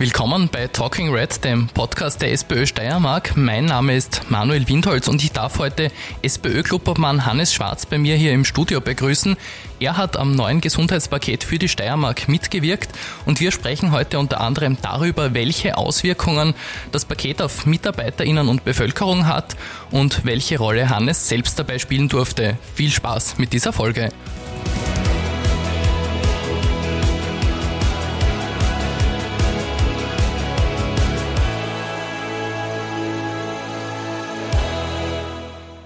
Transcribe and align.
Willkommen 0.00 0.48
bei 0.50 0.66
Talking 0.66 1.12
Red, 1.12 1.44
dem 1.44 1.66
Podcast 1.66 2.22
der 2.22 2.32
SPÖ 2.32 2.64
Steiermark. 2.66 3.36
Mein 3.36 3.66
Name 3.66 3.94
ist 3.94 4.30
Manuel 4.30 4.66
Windholz 4.66 5.08
und 5.08 5.22
ich 5.22 5.32
darf 5.32 5.58
heute 5.58 5.92
SPÖ-Klubobmann 6.22 7.26
Hannes 7.26 7.52
Schwarz 7.52 7.84
bei 7.84 7.98
mir 7.98 8.16
hier 8.16 8.32
im 8.32 8.46
Studio 8.46 8.80
begrüßen. 8.80 9.36
Er 9.78 9.98
hat 9.98 10.16
am 10.16 10.34
neuen 10.34 10.62
Gesundheitspaket 10.62 11.44
für 11.44 11.58
die 11.58 11.68
Steiermark 11.68 12.30
mitgewirkt 12.30 12.88
und 13.26 13.40
wir 13.40 13.52
sprechen 13.52 13.92
heute 13.92 14.18
unter 14.18 14.40
anderem 14.40 14.78
darüber, 14.80 15.34
welche 15.34 15.76
Auswirkungen 15.76 16.54
das 16.92 17.04
Paket 17.04 17.42
auf 17.42 17.66
Mitarbeiterinnen 17.66 18.48
und 18.48 18.64
Bevölkerung 18.64 19.26
hat 19.26 19.54
und 19.90 20.24
welche 20.24 20.56
Rolle 20.56 20.88
Hannes 20.88 21.28
selbst 21.28 21.58
dabei 21.58 21.78
spielen 21.78 22.08
durfte. 22.08 22.56
Viel 22.74 22.90
Spaß 22.90 23.36
mit 23.36 23.52
dieser 23.52 23.74
Folge. 23.74 24.08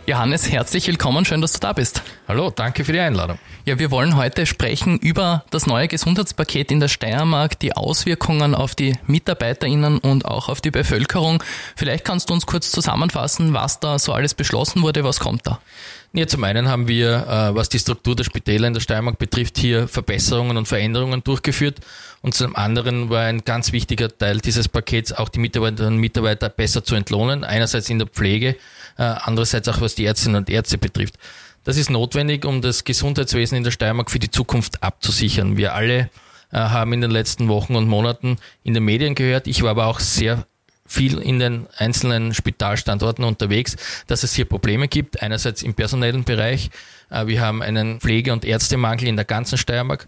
Johannes, 0.07 0.51
herzlich 0.53 0.87
willkommen, 0.87 1.25
schön, 1.25 1.41
dass 1.41 1.55
du 1.55 1.61
da 1.61 1.73
bist. 1.73 2.03
Hallo, 2.29 2.51
danke 2.51 2.85
für 2.85 2.93
die 2.93 3.01
Einladung. 3.01 3.39
Ja, 3.65 3.79
wir 3.79 3.91
wollen 3.91 4.17
heute 4.17 4.45
sprechen 4.45 4.99
über 4.99 5.47
das 5.49 5.67
neue 5.67 5.89
Gesundheitspaket 5.89 6.71
in 6.71 6.79
der 6.79 6.89
Steiermark, 6.89 7.59
die 7.59 7.75
Auswirkungen 7.75 8.55
auf 8.55 8.75
die 8.75 8.99
MitarbeiterInnen 9.07 9.97
und 9.97 10.27
auch 10.27 10.51
auf 10.51 10.61
die 10.61 10.71
Bevölkerung. 10.71 11.43
Vielleicht 11.75 12.05
kannst 12.05 12.29
du 12.29 12.35
uns 12.35 12.45
kurz 12.45 12.71
zusammenfassen, 12.71 13.55
was 13.55 13.81
da 13.81 13.99
so 13.99 14.13
alles 14.13 14.35
beschlossen 14.35 14.83
wurde, 14.83 15.05
was 15.05 15.21
kommt 15.21 15.47
da? 15.47 15.61
Ja, 16.13 16.27
zum 16.27 16.45
einen 16.45 16.69
haben 16.69 16.87
wir, 16.87 17.27
äh, 17.27 17.55
was 17.57 17.71
die 17.71 17.79
Struktur 17.79 18.15
der 18.15 18.25
Spitäler 18.25 18.69
in 18.69 18.75
der 18.75 18.81
Steiermark 18.81 19.19
betrifft, 19.19 19.57
hier 19.57 19.89
Verbesserungen 19.89 20.59
und 20.59 20.69
Veränderungen 20.69 21.25
durchgeführt. 21.25 21.81
Und 22.21 22.35
zum 22.35 22.55
anderen 22.55 23.11
war 23.11 23.23
ein 23.23 23.43
ganz 23.45 23.73
wichtiger 23.73 24.17
Teil 24.17 24.39
dieses 24.39 24.69
Pakets 24.69 25.13
auch 25.13 25.29
die 25.29 25.41
Mitarbeiterinnen 25.41 25.95
und 25.95 26.01
Mitarbeiter 26.01 26.51
besser 26.51 26.85
zu 26.85 26.95
entlohnen. 26.95 27.43
Einerseits 27.43 27.91
in 27.91 27.99
der 27.99 28.07
Pflege, 28.07 28.57
andererseits 29.03 29.69
auch 29.69 29.81
was 29.81 29.95
die 29.95 30.05
Ärztinnen 30.05 30.37
und 30.37 30.51
Ärzte 30.51 30.79
betrifft. 30.79 31.15
Das 31.65 31.79
ist 31.79 31.91
notwendig, 31.91 32.45
um 32.45 32.61
das 32.61 32.85
Gesundheitswesen 32.85 33.57
in 33.57 33.65
der 33.65 33.71
Steiermark 33.71 34.11
für 34.11 34.19
die 34.19 34.31
Zukunft 34.31 34.83
abzusichern. 34.83 35.57
Wir 35.57 35.75
alle 35.75 36.11
äh, 36.53 36.59
haben 36.59 36.93
in 36.93 37.01
den 37.01 37.11
letzten 37.11 37.49
Wochen 37.49 37.75
und 37.75 37.89
Monaten 37.89 38.37
in 38.63 38.75
den 38.75 38.85
Medien 38.85 39.15
gehört. 39.15 39.47
Ich 39.47 39.63
war 39.63 39.71
aber 39.71 39.87
auch 39.87 39.99
sehr 39.99 40.47
viel 40.87 41.19
in 41.19 41.39
den 41.39 41.67
einzelnen 41.79 42.35
Spitalstandorten 42.35 43.25
unterwegs, 43.25 43.77
dass 44.07 44.23
es 44.23 44.35
hier 44.35 44.45
Probleme 44.45 44.87
gibt. 44.87 45.23
Einerseits 45.23 45.63
im 45.63 45.73
personellen 45.73 46.25
Bereich. 46.25 46.71
Äh, 47.11 47.27
wir 47.27 47.41
haben 47.41 47.63
einen 47.63 47.99
Pflege- 47.99 48.33
und 48.33 48.45
Ärztemangel 48.45 49.09
in 49.09 49.17
der 49.17 49.25
ganzen 49.25 49.57
Steiermark. 49.57 50.07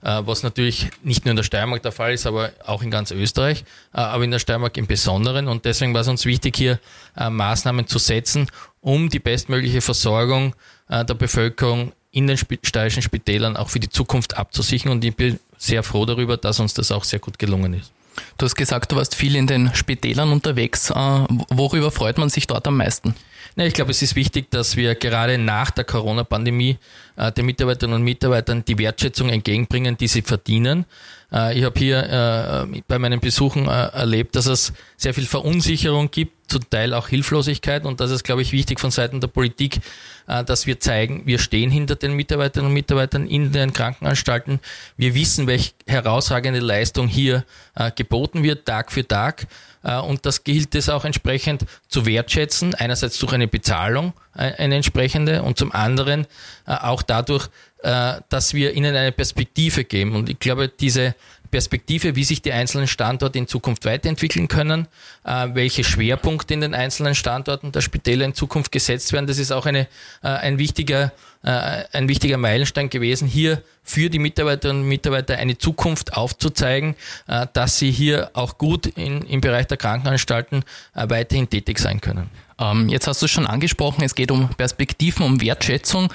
Äh, 0.00 0.22
was 0.24 0.44
natürlich 0.44 0.90
nicht 1.02 1.24
nur 1.24 1.30
in 1.30 1.36
der 1.36 1.42
Steiermark 1.42 1.82
der 1.82 1.90
Fall 1.90 2.12
ist, 2.12 2.26
aber 2.26 2.52
auch 2.64 2.82
in 2.82 2.90
ganz 2.90 3.10
Österreich, 3.10 3.64
äh, 3.92 3.98
aber 3.98 4.22
in 4.22 4.30
der 4.30 4.38
Steiermark 4.38 4.76
im 4.76 4.86
Besonderen. 4.86 5.48
Und 5.48 5.64
deswegen 5.64 5.92
war 5.92 6.02
es 6.02 6.08
uns 6.08 6.24
wichtig, 6.24 6.56
hier 6.56 6.78
äh, 7.16 7.28
Maßnahmen 7.30 7.88
zu 7.88 7.98
setzen, 7.98 8.48
um 8.80 9.08
die 9.08 9.18
bestmögliche 9.18 9.80
Versorgung 9.80 10.54
der 10.90 11.04
Bevölkerung 11.04 11.92
in 12.12 12.26
den 12.28 12.38
steirischen 12.38 13.02
Spitälern 13.02 13.58
auch 13.58 13.68
für 13.68 13.78
die 13.78 13.90
Zukunft 13.90 14.38
abzusichern. 14.38 14.90
Und 14.90 15.04
ich 15.04 15.14
bin 15.14 15.38
sehr 15.58 15.82
froh 15.82 16.06
darüber, 16.06 16.38
dass 16.38 16.60
uns 16.60 16.72
das 16.72 16.92
auch 16.92 17.04
sehr 17.04 17.18
gut 17.18 17.38
gelungen 17.38 17.74
ist. 17.74 17.92
Du 18.36 18.44
hast 18.44 18.54
gesagt, 18.54 18.92
du 18.92 18.96
warst 18.96 19.14
viel 19.14 19.36
in 19.36 19.46
den 19.46 19.74
Spitälern 19.74 20.32
unterwegs. 20.32 20.90
Worüber 20.90 21.90
freut 21.90 22.18
man 22.18 22.28
sich 22.28 22.46
dort 22.46 22.66
am 22.66 22.76
meisten? 22.76 23.14
Ja, 23.56 23.64
ich 23.64 23.74
glaube, 23.74 23.90
es 23.90 24.02
ist 24.02 24.14
wichtig, 24.14 24.52
dass 24.52 24.76
wir 24.76 24.94
gerade 24.94 25.36
nach 25.36 25.72
der 25.72 25.82
Corona-Pandemie 25.82 26.78
äh, 27.16 27.32
den 27.32 27.46
Mitarbeiterinnen 27.46 27.96
und 27.96 28.04
Mitarbeitern 28.04 28.64
die 28.64 28.78
Wertschätzung 28.78 29.30
entgegenbringen, 29.30 29.96
die 29.96 30.06
sie 30.06 30.22
verdienen. 30.22 30.84
Äh, 31.32 31.58
ich 31.58 31.64
habe 31.64 31.76
hier 31.76 32.68
äh, 32.72 32.82
bei 32.86 33.00
meinen 33.00 33.18
Besuchen 33.18 33.66
äh, 33.66 33.88
erlebt, 33.88 34.36
dass 34.36 34.46
es 34.46 34.72
sehr 34.96 35.12
viel 35.12 35.26
Verunsicherung 35.26 36.08
gibt, 36.10 36.37
zum 36.48 36.68
Teil 36.68 36.94
auch 36.94 37.08
Hilflosigkeit 37.08 37.84
und 37.84 38.00
das 38.00 38.10
ist, 38.10 38.24
glaube 38.24 38.42
ich, 38.42 38.52
wichtig 38.52 38.80
von 38.80 38.90
Seiten 38.90 39.20
der 39.20 39.28
Politik, 39.28 39.80
äh, 40.26 40.44
dass 40.44 40.66
wir 40.66 40.80
zeigen, 40.80 41.22
wir 41.26 41.38
stehen 41.38 41.70
hinter 41.70 41.96
den 41.96 42.14
Mitarbeiterinnen 42.14 42.70
und 42.70 42.74
Mitarbeitern 42.74 43.26
in 43.26 43.52
den 43.52 43.72
Krankenanstalten. 43.72 44.60
Wir 44.96 45.14
wissen, 45.14 45.46
welche 45.46 45.72
herausragende 45.86 46.60
Leistung 46.60 47.08
hier 47.08 47.44
äh, 47.74 47.90
geboten 47.90 48.42
wird, 48.42 48.66
Tag 48.66 48.90
für 48.90 49.06
Tag. 49.06 49.46
Äh, 49.82 49.98
und 49.98 50.26
das 50.26 50.44
gilt 50.44 50.74
es 50.74 50.88
auch 50.88 51.04
entsprechend 51.04 51.64
zu 51.88 52.04
wertschätzen, 52.06 52.74
einerseits 52.74 53.18
durch 53.18 53.32
eine 53.32 53.48
Bezahlung, 53.48 54.12
eine 54.32 54.76
entsprechende, 54.76 55.42
und 55.42 55.58
zum 55.58 55.72
anderen 55.72 56.26
auch 56.64 57.02
dadurch, 57.02 57.48
dass 57.82 58.54
wir 58.54 58.74
ihnen 58.74 58.94
eine 58.94 59.10
Perspektive 59.10 59.82
geben. 59.82 60.14
Und 60.14 60.28
ich 60.28 60.38
glaube, 60.38 60.68
diese 60.68 61.16
Perspektive, 61.50 62.16
wie 62.16 62.24
sich 62.24 62.42
die 62.42 62.52
einzelnen 62.52 62.86
Standorte 62.86 63.38
in 63.38 63.46
Zukunft 63.46 63.84
weiterentwickeln 63.84 64.48
können, 64.48 64.86
welche 65.24 65.84
Schwerpunkte 65.84 66.54
in 66.54 66.60
den 66.60 66.74
einzelnen 66.74 67.14
Standorten 67.14 67.72
der 67.72 67.80
Spitäler 67.80 68.24
in 68.24 68.34
Zukunft 68.34 68.72
gesetzt 68.72 69.12
werden, 69.12 69.26
das 69.26 69.38
ist 69.38 69.52
auch 69.52 69.66
eine, 69.66 69.88
ein 70.22 70.58
wichtiger 70.58 71.12
äh, 71.44 71.84
ein 71.92 72.08
wichtiger 72.08 72.36
Meilenstein 72.36 72.90
gewesen, 72.90 73.28
hier 73.28 73.62
für 73.84 74.10
die 74.10 74.18
Mitarbeiterinnen 74.18 74.82
und 74.82 74.88
Mitarbeiter 74.88 75.36
eine 75.38 75.56
Zukunft 75.56 76.14
aufzuzeigen, 76.14 76.96
äh, 77.28 77.46
dass 77.52 77.78
sie 77.78 77.92
hier 77.92 78.30
auch 78.32 78.58
gut 78.58 78.86
in, 78.86 79.22
im 79.22 79.40
Bereich 79.40 79.68
der 79.68 79.76
Krankenanstalten 79.76 80.64
äh, 80.94 81.08
weiterhin 81.08 81.48
tätig 81.48 81.78
sein 81.78 82.00
können. 82.00 82.28
Ähm, 82.60 82.88
jetzt 82.88 83.06
hast 83.06 83.22
du 83.22 83.26
es 83.26 83.30
schon 83.30 83.46
angesprochen, 83.46 84.02
es 84.02 84.14
geht 84.14 84.30
um 84.30 84.48
Perspektiven, 84.48 85.24
um 85.24 85.40
Wertschätzung. 85.40 86.12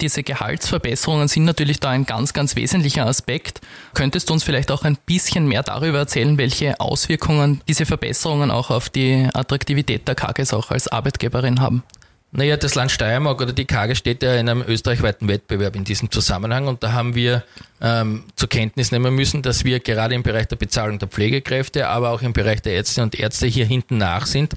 Diese 0.00 0.22
Gehaltsverbesserungen 0.22 1.28
sind 1.28 1.44
natürlich 1.44 1.78
da 1.78 1.90
ein 1.90 2.06
ganz, 2.06 2.32
ganz 2.32 2.56
wesentlicher 2.56 3.06
Aspekt. 3.06 3.60
Könntest 3.92 4.30
du 4.30 4.32
uns 4.32 4.42
vielleicht 4.42 4.70
auch 4.70 4.82
ein 4.84 4.96
bisschen 5.04 5.46
mehr 5.46 5.62
darüber 5.62 5.98
erzählen, 5.98 6.38
welche 6.38 6.80
Auswirkungen 6.80 7.60
diese 7.68 7.84
Verbesserungen 7.84 8.50
auch 8.50 8.70
auf 8.70 8.88
die 8.88 9.28
Attraktivität 9.34 10.08
der 10.08 10.14
KGs 10.14 10.54
auch 10.54 10.70
als 10.70 10.88
Arbeitgeberin 10.88 11.60
haben? 11.60 11.82
Naja, 12.30 12.58
das 12.58 12.74
Land 12.74 12.90
Steiermark 12.90 13.40
oder 13.40 13.54
die 13.54 13.64
KG 13.64 13.94
steht 13.94 14.22
ja 14.22 14.34
in 14.34 14.50
einem 14.50 14.62
österreichweiten 14.62 15.28
Wettbewerb 15.28 15.74
in 15.76 15.84
diesem 15.84 16.10
Zusammenhang 16.10 16.66
und 16.66 16.82
da 16.82 16.92
haben 16.92 17.14
wir 17.14 17.42
ähm, 17.80 18.24
zur 18.36 18.50
Kenntnis 18.50 18.92
nehmen 18.92 19.14
müssen, 19.14 19.40
dass 19.40 19.64
wir 19.64 19.80
gerade 19.80 20.14
im 20.14 20.22
Bereich 20.22 20.46
der 20.46 20.56
Bezahlung 20.56 20.98
der 20.98 21.08
Pflegekräfte, 21.08 21.88
aber 21.88 22.10
auch 22.10 22.20
im 22.20 22.34
Bereich 22.34 22.60
der 22.60 22.74
Ärzte 22.74 23.02
und 23.02 23.18
Ärzte 23.18 23.46
hier 23.46 23.64
hinten 23.64 23.96
nach 23.96 24.26
sind. 24.26 24.54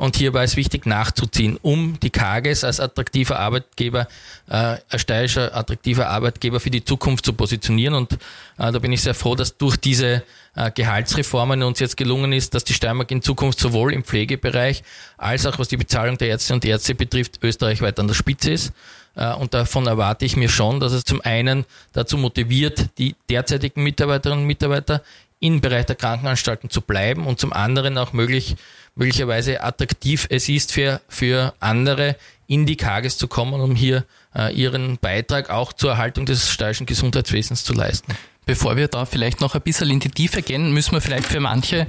Und 0.00 0.16
hier 0.16 0.32
war 0.32 0.42
es 0.42 0.56
wichtig 0.56 0.86
nachzuziehen, 0.86 1.58
um 1.60 2.00
die 2.00 2.08
KGs 2.08 2.64
als 2.64 2.80
attraktiver 2.80 3.38
Arbeitgeber, 3.38 4.08
äh, 4.48 4.78
als 4.88 5.02
steirischer 5.02 5.54
attraktiver 5.54 6.08
Arbeitgeber 6.08 6.58
für 6.58 6.70
die 6.70 6.82
Zukunft 6.82 7.26
zu 7.26 7.34
positionieren. 7.34 7.92
Und 7.92 8.14
äh, 8.14 8.16
da 8.56 8.78
bin 8.78 8.92
ich 8.92 9.02
sehr 9.02 9.12
froh, 9.12 9.34
dass 9.34 9.58
durch 9.58 9.76
diese 9.76 10.22
äh, 10.56 10.70
Gehaltsreformen 10.70 11.62
uns 11.62 11.80
jetzt 11.80 11.98
gelungen 11.98 12.32
ist, 12.32 12.54
dass 12.54 12.64
die 12.64 12.72
Steiermark 12.72 13.10
in 13.10 13.20
Zukunft 13.20 13.60
sowohl 13.60 13.92
im 13.92 14.02
Pflegebereich 14.02 14.82
als 15.18 15.44
auch 15.44 15.58
was 15.58 15.68
die 15.68 15.76
Bezahlung 15.76 16.16
der 16.16 16.28
Ärzte 16.28 16.54
und 16.54 16.64
Ärzte 16.64 16.94
betrifft, 16.94 17.38
österreichweit 17.42 18.00
an 18.00 18.08
der 18.08 18.14
Spitze 18.14 18.52
ist. 18.52 18.72
Äh, 19.16 19.34
und 19.34 19.52
davon 19.52 19.86
erwarte 19.86 20.24
ich 20.24 20.34
mir 20.34 20.48
schon, 20.48 20.80
dass 20.80 20.92
es 20.92 21.04
zum 21.04 21.20
einen 21.20 21.66
dazu 21.92 22.16
motiviert, 22.16 22.86
die 22.96 23.16
derzeitigen 23.28 23.82
Mitarbeiterinnen 23.82 24.44
und 24.44 24.46
Mitarbeiter 24.46 25.02
im 25.40 25.60
Bereich 25.60 25.86
der 25.86 25.96
Krankenanstalten 25.96 26.70
zu 26.70 26.82
bleiben 26.82 27.26
und 27.26 27.40
zum 27.40 27.52
anderen 27.52 27.98
auch 27.98 28.12
möglich, 28.12 28.56
möglicherweise 28.94 29.62
attraktiv 29.62 30.26
es 30.30 30.48
ist 30.48 30.72
für, 30.72 31.00
für 31.08 31.54
andere 31.60 32.16
in 32.46 32.66
die 32.66 32.76
Kages 32.76 33.16
zu 33.16 33.26
kommen, 33.26 33.60
um 33.60 33.74
hier 33.74 34.04
äh, 34.34 34.54
ihren 34.54 34.98
Beitrag 34.98 35.50
auch 35.50 35.72
zur 35.72 35.92
Erhaltung 35.92 36.26
des 36.26 36.50
steirischen 36.50 36.86
Gesundheitswesens 36.86 37.64
zu 37.64 37.72
leisten. 37.72 38.14
Bevor 38.44 38.76
wir 38.76 38.88
da 38.88 39.06
vielleicht 39.06 39.40
noch 39.40 39.54
ein 39.54 39.62
bisschen 39.62 39.90
in 39.90 40.00
die 40.00 40.10
Tiefe 40.10 40.42
gehen, 40.42 40.72
müssen 40.72 40.92
wir 40.92 41.00
vielleicht 41.00 41.26
für 41.26 41.40
manche 41.40 41.86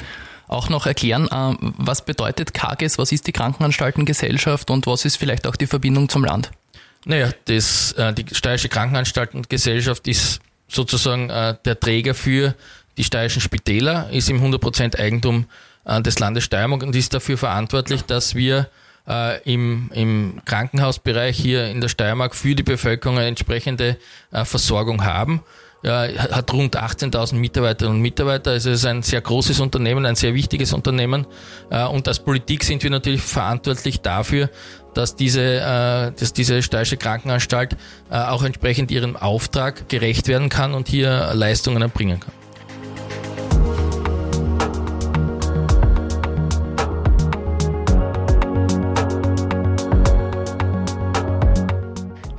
auch 0.47 0.69
noch 0.69 0.85
erklären, 0.85 1.27
äh, 1.27 1.55
was 1.77 2.05
bedeutet 2.05 2.53
KAGES, 2.53 2.97
was 2.97 3.11
ist 3.11 3.27
die 3.27 3.31
Krankenanstaltengesellschaft 3.31 4.69
und 4.69 4.87
was 4.87 5.03
ist 5.05 5.17
vielleicht 5.17 5.47
auch 5.47 5.55
die 5.55 5.67
Verbindung 5.67 6.07
zum 6.09 6.23
Land? 6.23 6.51
Naja, 7.05 7.31
das, 7.45 7.93
äh, 7.93 8.13
die 8.13 8.25
Steirische 8.33 8.69
Krankenanstaltengesellschaft 8.69 10.07
ist 10.07 10.39
sozusagen 10.67 11.29
äh, 11.29 11.55
der 11.65 11.79
Träger 11.79 12.13
für 12.13 12.55
die 13.01 13.05
steirischen 13.05 13.41
Spitäler, 13.41 14.09
ist 14.11 14.29
im 14.29 14.39
100% 14.39 14.99
Eigentum 14.99 15.45
des 16.05 16.19
Landes 16.19 16.43
Steiermark 16.43 16.83
und 16.83 16.95
ist 16.95 17.15
dafür 17.15 17.39
verantwortlich, 17.39 18.03
dass 18.03 18.35
wir 18.35 18.69
im, 19.45 19.89
im 19.95 20.41
Krankenhausbereich 20.45 21.35
hier 21.35 21.65
in 21.65 21.81
der 21.81 21.87
Steiermark 21.87 22.35
für 22.35 22.53
die 22.53 22.61
Bevölkerung 22.61 23.17
eine 23.17 23.27
entsprechende 23.27 23.97
Versorgung 24.31 25.03
haben 25.03 25.41
ja, 25.83 26.07
hat 26.31 26.53
rund 26.53 26.77
18.000 26.77 27.35
Mitarbeiterinnen 27.35 27.97
und 27.97 28.01
Mitarbeiter. 28.01 28.51
Also 28.51 28.69
es 28.69 28.79
ist 28.79 28.85
ein 28.85 29.01
sehr 29.01 29.21
großes 29.21 29.59
Unternehmen, 29.59 30.05
ein 30.05 30.15
sehr 30.15 30.33
wichtiges 30.33 30.73
Unternehmen. 30.73 31.25
Äh, 31.69 31.85
und 31.85 32.07
als 32.07 32.19
Politik 32.19 32.63
sind 32.63 32.83
wir 32.83 32.89
natürlich 32.89 33.21
verantwortlich 33.21 34.01
dafür, 34.01 34.49
dass 34.93 35.15
diese, 35.15 35.41
äh, 35.41 36.11
dass 36.19 36.33
diese 36.33 36.61
Steirische 36.61 36.97
Krankenanstalt 36.97 37.73
äh, 38.11 38.15
auch 38.15 38.43
entsprechend 38.43 38.91
ihrem 38.91 39.15
Auftrag 39.15 39.89
gerecht 39.89 40.27
werden 40.27 40.49
kann 40.49 40.73
und 40.73 40.87
hier 40.87 41.31
Leistungen 41.33 41.81
erbringen 41.81 42.19
kann. 42.19 42.40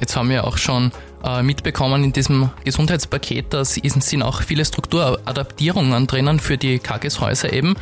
Jetzt 0.03 0.17
haben 0.17 0.31
wir 0.31 0.43
auch 0.49 0.59
schon 0.59 0.91
äh, 1.23 1.45
mitbekommen 1.45 2.03
in 2.03 2.13
diesem 2.13 2.51
Gesundheitspaket, 2.65 3.55
da 3.55 3.65
sind 3.65 4.25
auch 4.25 4.43
viele 4.43 4.65
Strukturadaptierungen 4.65 6.09
drinnen 6.09 6.41
für 6.41 6.59
die 6.59 6.81
Kageshäuser 6.81 7.53
eben. 7.53 7.77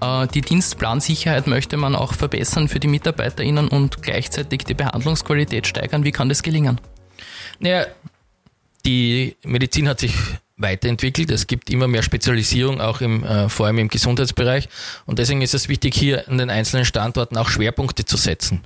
Äh, 0.00 0.28
die 0.28 0.40
Dienstplansicherheit 0.40 1.48
möchte 1.48 1.76
man 1.76 1.96
auch 1.96 2.12
verbessern 2.12 2.68
für 2.68 2.78
die 2.78 2.86
MitarbeiterInnen 2.86 3.66
und 3.66 4.02
gleichzeitig 4.02 4.62
die 4.62 4.74
Behandlungsqualität 4.74 5.66
steigern. 5.66 6.04
Wie 6.04 6.12
kann 6.12 6.28
das 6.28 6.44
gelingen? 6.44 6.80
Naja, 7.58 7.86
die 8.86 9.36
Medizin 9.42 9.88
hat 9.88 9.98
sich 9.98 10.14
weiterentwickelt. 10.56 11.32
Es 11.32 11.48
gibt 11.48 11.70
immer 11.70 11.88
mehr 11.88 12.04
Spezialisierung, 12.04 12.80
auch 12.80 13.00
im, 13.00 13.24
äh, 13.24 13.48
vor 13.48 13.66
allem 13.66 13.78
im 13.78 13.88
Gesundheitsbereich. 13.88 14.68
Und 15.06 15.18
deswegen 15.18 15.42
ist 15.42 15.54
es 15.54 15.68
wichtig, 15.68 15.96
hier 15.96 16.28
an 16.28 16.38
den 16.38 16.50
einzelnen 16.50 16.84
Standorten 16.84 17.36
auch 17.36 17.48
Schwerpunkte 17.48 18.04
zu 18.04 18.16
setzen. 18.16 18.62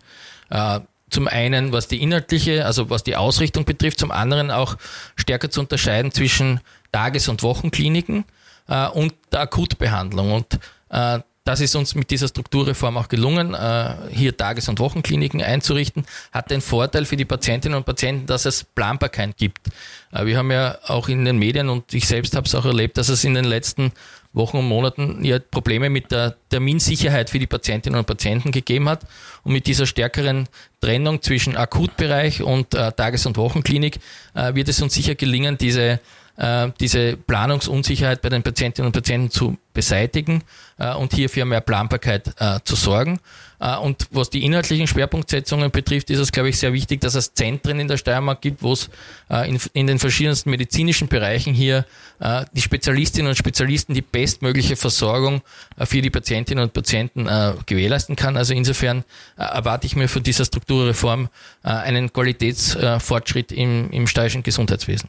Äh, 0.50 0.81
zum 1.10 1.28
einen, 1.28 1.72
was 1.72 1.88
die 1.88 2.02
inhaltliche, 2.02 2.64
also 2.64 2.90
was 2.90 3.05
die 3.05 3.16
Ausrichtung 3.16 3.64
betrifft, 3.64 3.99
zum 3.99 4.10
anderen 4.10 4.50
auch 4.50 4.76
stärker 5.16 5.50
zu 5.50 5.60
unterscheiden 5.60 6.12
zwischen 6.12 6.60
Tages- 6.93 7.28
und 7.28 7.43
Wochenkliniken 7.43 8.25
äh, 8.69 8.88
und 8.88 9.14
der 9.32 9.40
Akutbehandlung. 9.40 10.32
Und 10.32 10.58
äh, 10.90 11.20
das 11.49 11.60
ist 11.60 11.75
uns 11.75 11.94
mit 11.94 12.10
dieser 12.10 12.28
Strukturreform 12.28 12.99
auch 12.99 13.08
gelungen, 13.08 13.55
äh, 13.55 13.94
hier 14.10 14.37
Tages- 14.37 14.69
und 14.69 14.81
Wochenkliniken 14.81 15.43
einzurichten. 15.43 16.05
Hat 16.31 16.50
den 16.50 16.60
Vorteil 16.60 17.06
für 17.06 17.16
die 17.16 17.25
Patientinnen 17.25 17.75
und 17.75 17.87
Patienten, 17.87 18.26
dass 18.26 18.44
es 18.44 18.64
Planbarkeit 18.64 19.34
gibt. 19.38 19.69
Äh, 20.12 20.26
wir 20.26 20.37
haben 20.37 20.50
ja 20.50 20.76
auch 20.87 21.08
in 21.08 21.25
den 21.25 21.38
Medien 21.38 21.70
und 21.70 21.94
ich 21.94 22.06
selbst 22.06 22.37
habe 22.37 22.46
es 22.46 22.54
auch 22.54 22.66
erlebt, 22.66 22.99
dass 22.99 23.08
es 23.08 23.25
in 23.25 23.32
den 23.32 23.46
letzten 23.46 23.93
Wochen 24.32 24.58
und 24.58 24.69
Monaten 24.69 25.25
ja 25.25 25.38
Probleme 25.38 25.90
mit 25.90 26.10
der 26.12 26.36
Terminsicherheit 26.50 27.30
für 27.30 27.38
die 27.38 27.46
Patientinnen 27.46 27.98
und 27.98 28.06
Patienten 28.06 28.52
gegeben 28.52 28.88
hat. 28.88 29.06
Und 29.42 29.52
mit 29.52 29.66
dieser 29.66 29.86
stärkeren 29.86 30.48
Trennung 30.80 31.22
zwischen 31.22 31.56
Akutbereich 31.56 32.42
und 32.42 32.70
Tages- 32.70 33.26
und 33.26 33.36
Wochenklinik 33.36 33.98
wird 34.34 34.69
es 34.69 34.80
uns 34.82 34.94
sicher 34.94 35.14
gelingen, 35.14 35.58
diese 35.58 36.00
äh, 36.38 36.70
diese 36.81 37.17
Planungsunsicherheit 37.17 38.23
bei 38.23 38.29
den 38.29 38.43
Patientinnen 38.43 38.87
und 38.87 38.93
Patienten 38.93 39.31
zu 39.31 39.58
beseitigen 39.75 40.43
äh, 40.79 40.94
und 40.94 41.12
hier 41.12 41.29
für 41.29 41.44
mehr 41.44 41.61
Planbarkeit 41.61 42.32
äh, 42.38 42.61
zu 42.64 42.76
sorgen. 42.76 43.20
Äh, 43.61 43.76
und 43.76 44.06
was 44.11 44.31
die 44.31 44.44
inhaltlichen 44.44 44.87
Schwerpunktsetzungen 44.87 45.70
betrifft, 45.70 46.11
ist 46.11 46.19
es, 46.19 46.32
glaube 46.32 46.49
ich, 46.49 46.58
sehr 46.58 46.73
wichtig, 46.73 47.00
dass 47.00 47.14
es 47.14 47.35
Zentren 47.35 47.81
in 47.81 47.88
der 47.88 47.96
Steiermark 47.96 48.40
gibt, 48.40 48.62
wo 48.62 48.73
es 48.73 48.88
äh, 49.31 49.49
in, 49.49 49.58
in, 49.73 49.87
den 49.87 49.99
verschiedensten 49.99 50.50
medizinischen 50.50 51.08
Bereichen 51.08 51.55
hier 51.55 51.85
äh, 52.20 52.44
die 52.52 52.61
Spezialistinnen 52.61 53.29
und 53.29 53.37
Spezialisten 53.37 53.94
die 53.94 54.02
bestmögliche 54.02 54.76
Versorgung 54.76 55.43
für 55.76 56.02
die 56.02 56.11
Patientinnen 56.11 56.64
und 56.64 56.73
Patienten 56.73 57.29
gewährleisten 57.67 58.17
kann. 58.17 58.37
Also 58.37 58.55
insofern 58.55 59.05
erwarte 59.37 59.87
ich 59.87 59.96
mir 59.96 60.08
von 60.08 60.23
dieser 60.23 60.44
Strukturreform 60.44 61.29
einen 61.62 62.12
Qualitätsfortschritt 62.12 63.52
im, 63.52 63.90
im 63.90 64.06
steirischen 64.06 64.43
Gesundheitswesen. 64.43 65.08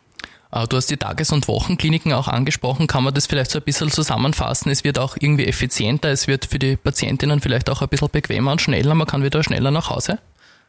Äh, 0.52 0.68
du 0.68 0.78
hast 0.78 0.90
die 0.90 0.98
Tages- 0.98 1.32
und 1.32 1.48
Wochenkliniken 1.48 2.14
auch 2.14 2.28
angesprochen. 2.28 2.88
Kann 2.88 3.04
man 3.04 3.14
das 3.14 3.28
vielleicht 3.28 3.52
so 3.52 3.60
ein 3.60 3.66
bisschen 3.66 3.92
zusammenfassen? 3.92 4.72
Es 4.72 4.84
wird 4.84 5.00
auch 5.00 5.18
irgendwie 5.20 5.46
effizienter, 5.46 6.10
es 6.10 6.28
wird 6.28 6.46
für 6.46 6.60
die 6.60 6.76
Patientinnen 6.76 7.42
vielleicht 7.42 7.70
auch 7.70 7.82
ein 7.82 7.90
bisschen 7.90 8.10
bequemer 8.10 8.52
und 8.52 8.62
schneller. 8.62 8.96
Man 8.96 9.08
kann 9.08 9.24
wieder 9.24 9.44
schneller 9.44 9.72
nach 9.72 9.90
Hause. 9.90 10.20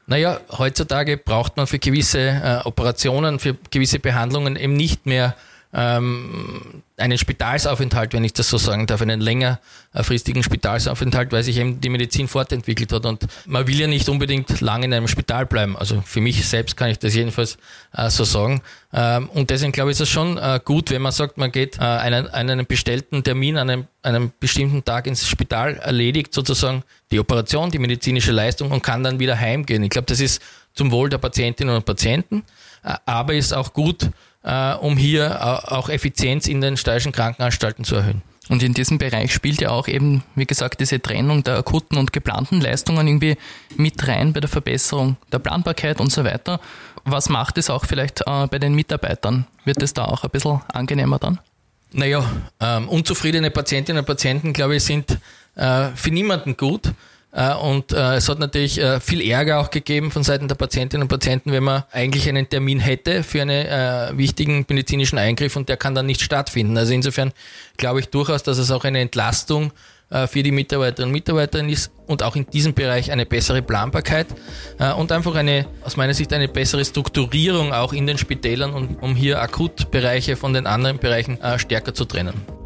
Naja, 0.06 0.40
heutzutage 0.50 1.16
braucht 1.16 1.56
man 1.56 1.66
für 1.66 1.78
gewisse 1.78 2.20
äh, 2.20 2.60
Operationen, 2.64 3.38
für 3.38 3.56
gewisse 3.70 4.00
Behandlungen 4.00 4.56
eben 4.56 4.72
nicht 4.74 5.06
mehr 5.06 5.36
ähm, 5.72 6.82
einen 6.96 7.16
Spitalsaufenthalt, 7.16 8.12
wenn 8.12 8.24
ich 8.24 8.32
das 8.32 8.48
so 8.48 8.58
sagen 8.58 8.86
darf, 8.86 9.00
einen 9.02 9.20
längerfristigen 9.20 10.42
Spitalsaufenthalt, 10.42 11.32
weil 11.32 11.42
sich 11.42 11.58
eben 11.58 11.80
die 11.80 11.88
Medizin 11.88 12.28
fortentwickelt 12.28 12.92
hat. 12.92 13.06
Und 13.06 13.26
man 13.46 13.66
will 13.66 13.78
ja 13.78 13.86
nicht 13.86 14.08
unbedingt 14.08 14.60
lange 14.60 14.86
in 14.86 14.92
einem 14.92 15.08
Spital 15.08 15.46
bleiben. 15.46 15.76
Also 15.76 16.02
für 16.04 16.20
mich 16.20 16.46
selbst 16.46 16.76
kann 16.76 16.90
ich 16.90 16.98
das 16.98 17.14
jedenfalls 17.14 17.56
äh, 17.96 18.10
so 18.10 18.24
sagen. 18.24 18.62
Ähm, 18.92 19.30
und 19.30 19.50
deswegen 19.50 19.72
glaube 19.72 19.90
ich, 19.90 19.94
ist 19.96 20.00
es 20.00 20.08
schon 20.08 20.36
äh, 20.36 20.60
gut, 20.64 20.90
wenn 20.90 21.02
man 21.02 21.12
sagt, 21.12 21.38
man 21.38 21.52
geht 21.52 21.78
äh, 21.78 21.82
einen, 21.82 22.28
einen 22.28 22.66
bestellten 22.66 23.22
Termin 23.22 23.56
an 23.56 23.70
einem, 23.70 23.86
einem 24.02 24.32
bestimmten 24.40 24.84
Tag 24.84 25.06
ins 25.06 25.26
Spital, 25.28 25.76
erledigt 25.76 26.34
sozusagen 26.34 26.82
die 27.12 27.20
Operation, 27.20 27.70
die 27.70 27.78
medizinische 27.78 28.32
Leistung 28.32 28.72
und 28.72 28.82
kann 28.82 29.04
dann 29.04 29.20
wieder 29.20 29.38
heimgehen. 29.38 29.82
Ich 29.84 29.90
glaube, 29.90 30.06
das 30.06 30.20
ist 30.20 30.42
zum 30.74 30.90
Wohl 30.90 31.08
der 31.08 31.18
Patientinnen 31.18 31.74
und 31.74 31.84
Patienten, 31.84 32.42
äh, 32.82 32.94
aber 33.06 33.34
ist 33.34 33.52
auch 33.52 33.72
gut, 33.72 34.10
äh, 34.42 34.74
um 34.74 34.96
hier 34.96 35.72
auch 35.72 35.88
Effizienz 35.88 36.46
in 36.46 36.60
den 36.60 36.76
steirischen 36.76 37.12
Krankenanstalten 37.12 37.84
zu 37.84 37.96
erhöhen. 37.96 38.22
Und 38.48 38.64
in 38.64 38.74
diesem 38.74 38.98
Bereich 38.98 39.32
spielt 39.32 39.60
ja 39.60 39.70
auch 39.70 39.86
eben, 39.86 40.24
wie 40.34 40.44
gesagt, 40.44 40.80
diese 40.80 41.00
Trennung 41.00 41.44
der 41.44 41.56
akuten 41.56 41.96
und 41.96 42.12
geplanten 42.12 42.60
Leistungen 42.60 43.06
irgendwie 43.06 43.36
mit 43.76 44.06
rein 44.08 44.32
bei 44.32 44.40
der 44.40 44.48
Verbesserung 44.48 45.16
der 45.30 45.38
Planbarkeit 45.38 46.00
und 46.00 46.10
so 46.10 46.24
weiter. 46.24 46.60
Was 47.04 47.28
macht 47.28 47.58
es 47.58 47.70
auch 47.70 47.84
vielleicht 47.84 48.22
äh, 48.26 48.46
bei 48.48 48.58
den 48.58 48.74
Mitarbeitern? 48.74 49.46
Wird 49.64 49.80
es 49.82 49.94
da 49.94 50.04
auch 50.04 50.24
ein 50.24 50.30
bisschen 50.30 50.60
angenehmer 50.66 51.20
dann? 51.20 51.38
Naja, 51.92 52.28
ähm, 52.58 52.88
unzufriedene 52.88 53.52
Patientinnen 53.52 54.00
und 54.00 54.06
Patienten, 54.06 54.52
glaube 54.52 54.76
ich, 54.76 54.82
sind 54.82 55.18
äh, 55.54 55.88
für 55.94 56.10
niemanden 56.10 56.56
gut. 56.56 56.92
Äh, 57.32 57.54
und 57.54 57.92
äh, 57.92 58.16
es 58.16 58.28
hat 58.28 58.38
natürlich 58.38 58.80
äh, 58.80 59.00
viel 59.00 59.20
Ärger 59.20 59.60
auch 59.60 59.70
gegeben 59.70 60.10
von 60.10 60.22
Seiten 60.24 60.48
der 60.48 60.56
Patientinnen 60.56 61.02
und 61.02 61.08
Patienten, 61.08 61.52
wenn 61.52 61.62
man 61.62 61.84
eigentlich 61.92 62.28
einen 62.28 62.48
Termin 62.48 62.80
hätte 62.80 63.22
für 63.22 63.42
einen 63.42 64.18
wichtigen 64.18 64.64
medizinischen 64.68 65.18
Eingriff 65.18 65.56
und 65.56 65.68
der 65.68 65.76
kann 65.76 65.94
dann 65.94 66.06
nicht 66.06 66.22
stattfinden. 66.22 66.76
Also 66.76 66.92
insofern 66.92 67.32
glaube 67.76 68.00
ich 68.00 68.08
durchaus, 68.08 68.42
dass 68.42 68.58
es 68.58 68.70
auch 68.70 68.84
eine 68.84 69.00
Entlastung 69.00 69.72
für 70.28 70.42
die 70.42 70.50
Mitarbeiterinnen 70.50 71.10
und 71.10 71.12
Mitarbeiter 71.12 71.64
ist 71.64 71.92
und 72.06 72.24
auch 72.24 72.34
in 72.34 72.46
diesem 72.50 72.74
Bereich 72.74 73.12
eine 73.12 73.26
bessere 73.26 73.62
Planbarkeit 73.62 74.26
und 74.96 75.12
einfach 75.12 75.36
eine, 75.36 75.66
aus 75.84 75.96
meiner 75.96 76.14
Sicht, 76.14 76.32
eine 76.32 76.48
bessere 76.48 76.84
Strukturierung 76.84 77.72
auch 77.72 77.92
in 77.92 78.08
den 78.08 78.18
Spitälern, 78.18 78.96
um 79.00 79.14
hier 79.14 79.40
Akutbereiche 79.40 80.34
von 80.34 80.52
den 80.52 80.66
anderen 80.66 80.98
Bereichen 80.98 81.38
stärker 81.58 81.94
zu 81.94 82.06
trennen. 82.06 82.59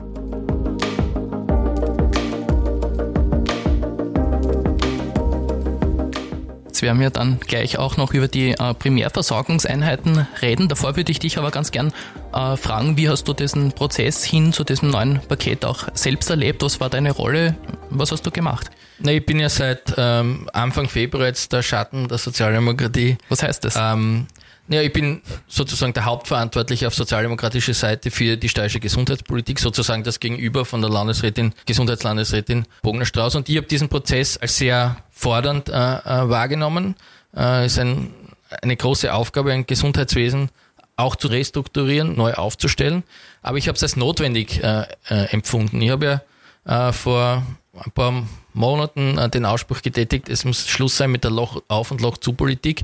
Werden 6.85 7.01
wir 7.01 7.11
dann 7.11 7.41
gleich 7.41 7.79
auch 7.79 7.97
noch 7.97 8.15
über 8.15 8.29
die 8.29 8.51
äh, 8.51 8.75
Primärversorgungseinheiten 8.75 10.29
reden. 10.41 10.69
Davor 10.69 10.95
würde 10.97 11.11
ich 11.11 11.19
dich 11.19 11.39
aber 11.39 11.51
ganz 11.51 11.73
gern 11.73 11.93
äh, 12.33 12.57
fragen, 12.57 12.97
wie 12.97 13.09
hast 13.09 13.27
du 13.27 13.33
diesen 13.33 13.73
Prozess 13.73 14.23
hin 14.23 14.53
zu 14.53 14.63
diesem 14.63 14.91
neuen 14.91 15.21
Paket 15.21 15.65
auch 15.65 15.89
selbst 15.95 16.31
erlebt? 16.31 16.63
Was 16.63 16.79
war 16.79 16.91
deine 16.91 17.11
Rolle? 17.11 17.57
Was 17.91 18.13
hast 18.13 18.25
du 18.27 18.31
gemacht? 18.31 18.71
Na, 19.01 19.11
ich 19.11 19.27
bin 19.27 19.41
ja 19.41 19.49
seit 19.49 19.95
ähm, 19.97 20.49
Anfang 20.53 20.89
Februar 20.89 21.27
jetzt 21.27 21.53
der 21.53 21.63
Schatten 21.63 22.07
der 22.07 22.19
Sozialdemokratie. 22.19 23.17
Was 23.29 23.43
heißt 23.43 23.65
das? 23.65 23.75
Ähm, 23.77 24.29
ja, 24.69 24.81
ich 24.81 24.93
bin 24.93 25.21
sozusagen 25.47 25.93
der 25.93 26.07
Hauptverantwortliche 26.07 26.87
auf 26.87 26.95
sozialdemokratischer 26.95 27.75
Seite 27.75 28.11
für 28.11 28.37
die 28.37 28.49
steirische 28.49 28.81
Gesundheitspolitik, 28.81 29.59
sozusagen 29.61 30.05
das 30.05 30.21
Gegenüber 30.21 30.65
von 30.65 30.81
der 30.81 30.91
Landesrätin, 30.91 31.53
Gesundheitslandesrätin 31.67 32.65
Bogner 32.83 33.05
Strauß. 33.05 33.35
Und 33.35 33.49
ich 33.49 33.57
habe 33.57 33.67
diesen 33.67 33.89
Prozess 33.89 34.39
als 34.39 34.57
sehr 34.57 34.97
fordernd 35.11 35.69
äh, 35.69 35.73
äh, 35.73 36.29
wahrgenommen. 36.29 36.97
Äh, 37.37 37.67
ist 37.67 37.79
ein, 37.79 38.15
eine 38.63 38.77
große 38.77 39.13
Aufgabe, 39.13 39.53
ein 39.53 39.67
Gesundheitswesen 39.67 40.51
auch 40.97 41.17
zu 41.17 41.29
restrukturieren, 41.29 42.17
neu 42.17 42.33
aufzustellen. 42.35 43.03
Aber 43.43 43.59
ich 43.59 43.69
habe 43.69 43.77
es 43.77 43.83
als 43.83 43.97
notwendig 43.97 44.63
äh, 44.63 44.87
äh, 45.09 45.25
empfunden. 45.33 45.81
Ich 45.83 45.91
habe 45.91 46.23
ja 46.65 46.89
äh, 46.89 46.93
vor 46.93 47.45
ein 47.77 47.91
paar 47.93 48.27
Monaten 48.53 49.19
äh, 49.19 49.29
den 49.29 49.45
Ausspruch 49.45 49.83
getätigt, 49.83 50.29
es 50.29 50.45
muss 50.45 50.69
Schluss 50.69 50.97
sein 50.97 51.11
mit 51.11 51.25
der 51.25 51.31
Loch 51.31 51.63
auf 51.69 51.91
und 51.91 52.01
Loch 52.01 52.19
zu 52.19 52.33
Politik. 52.33 52.83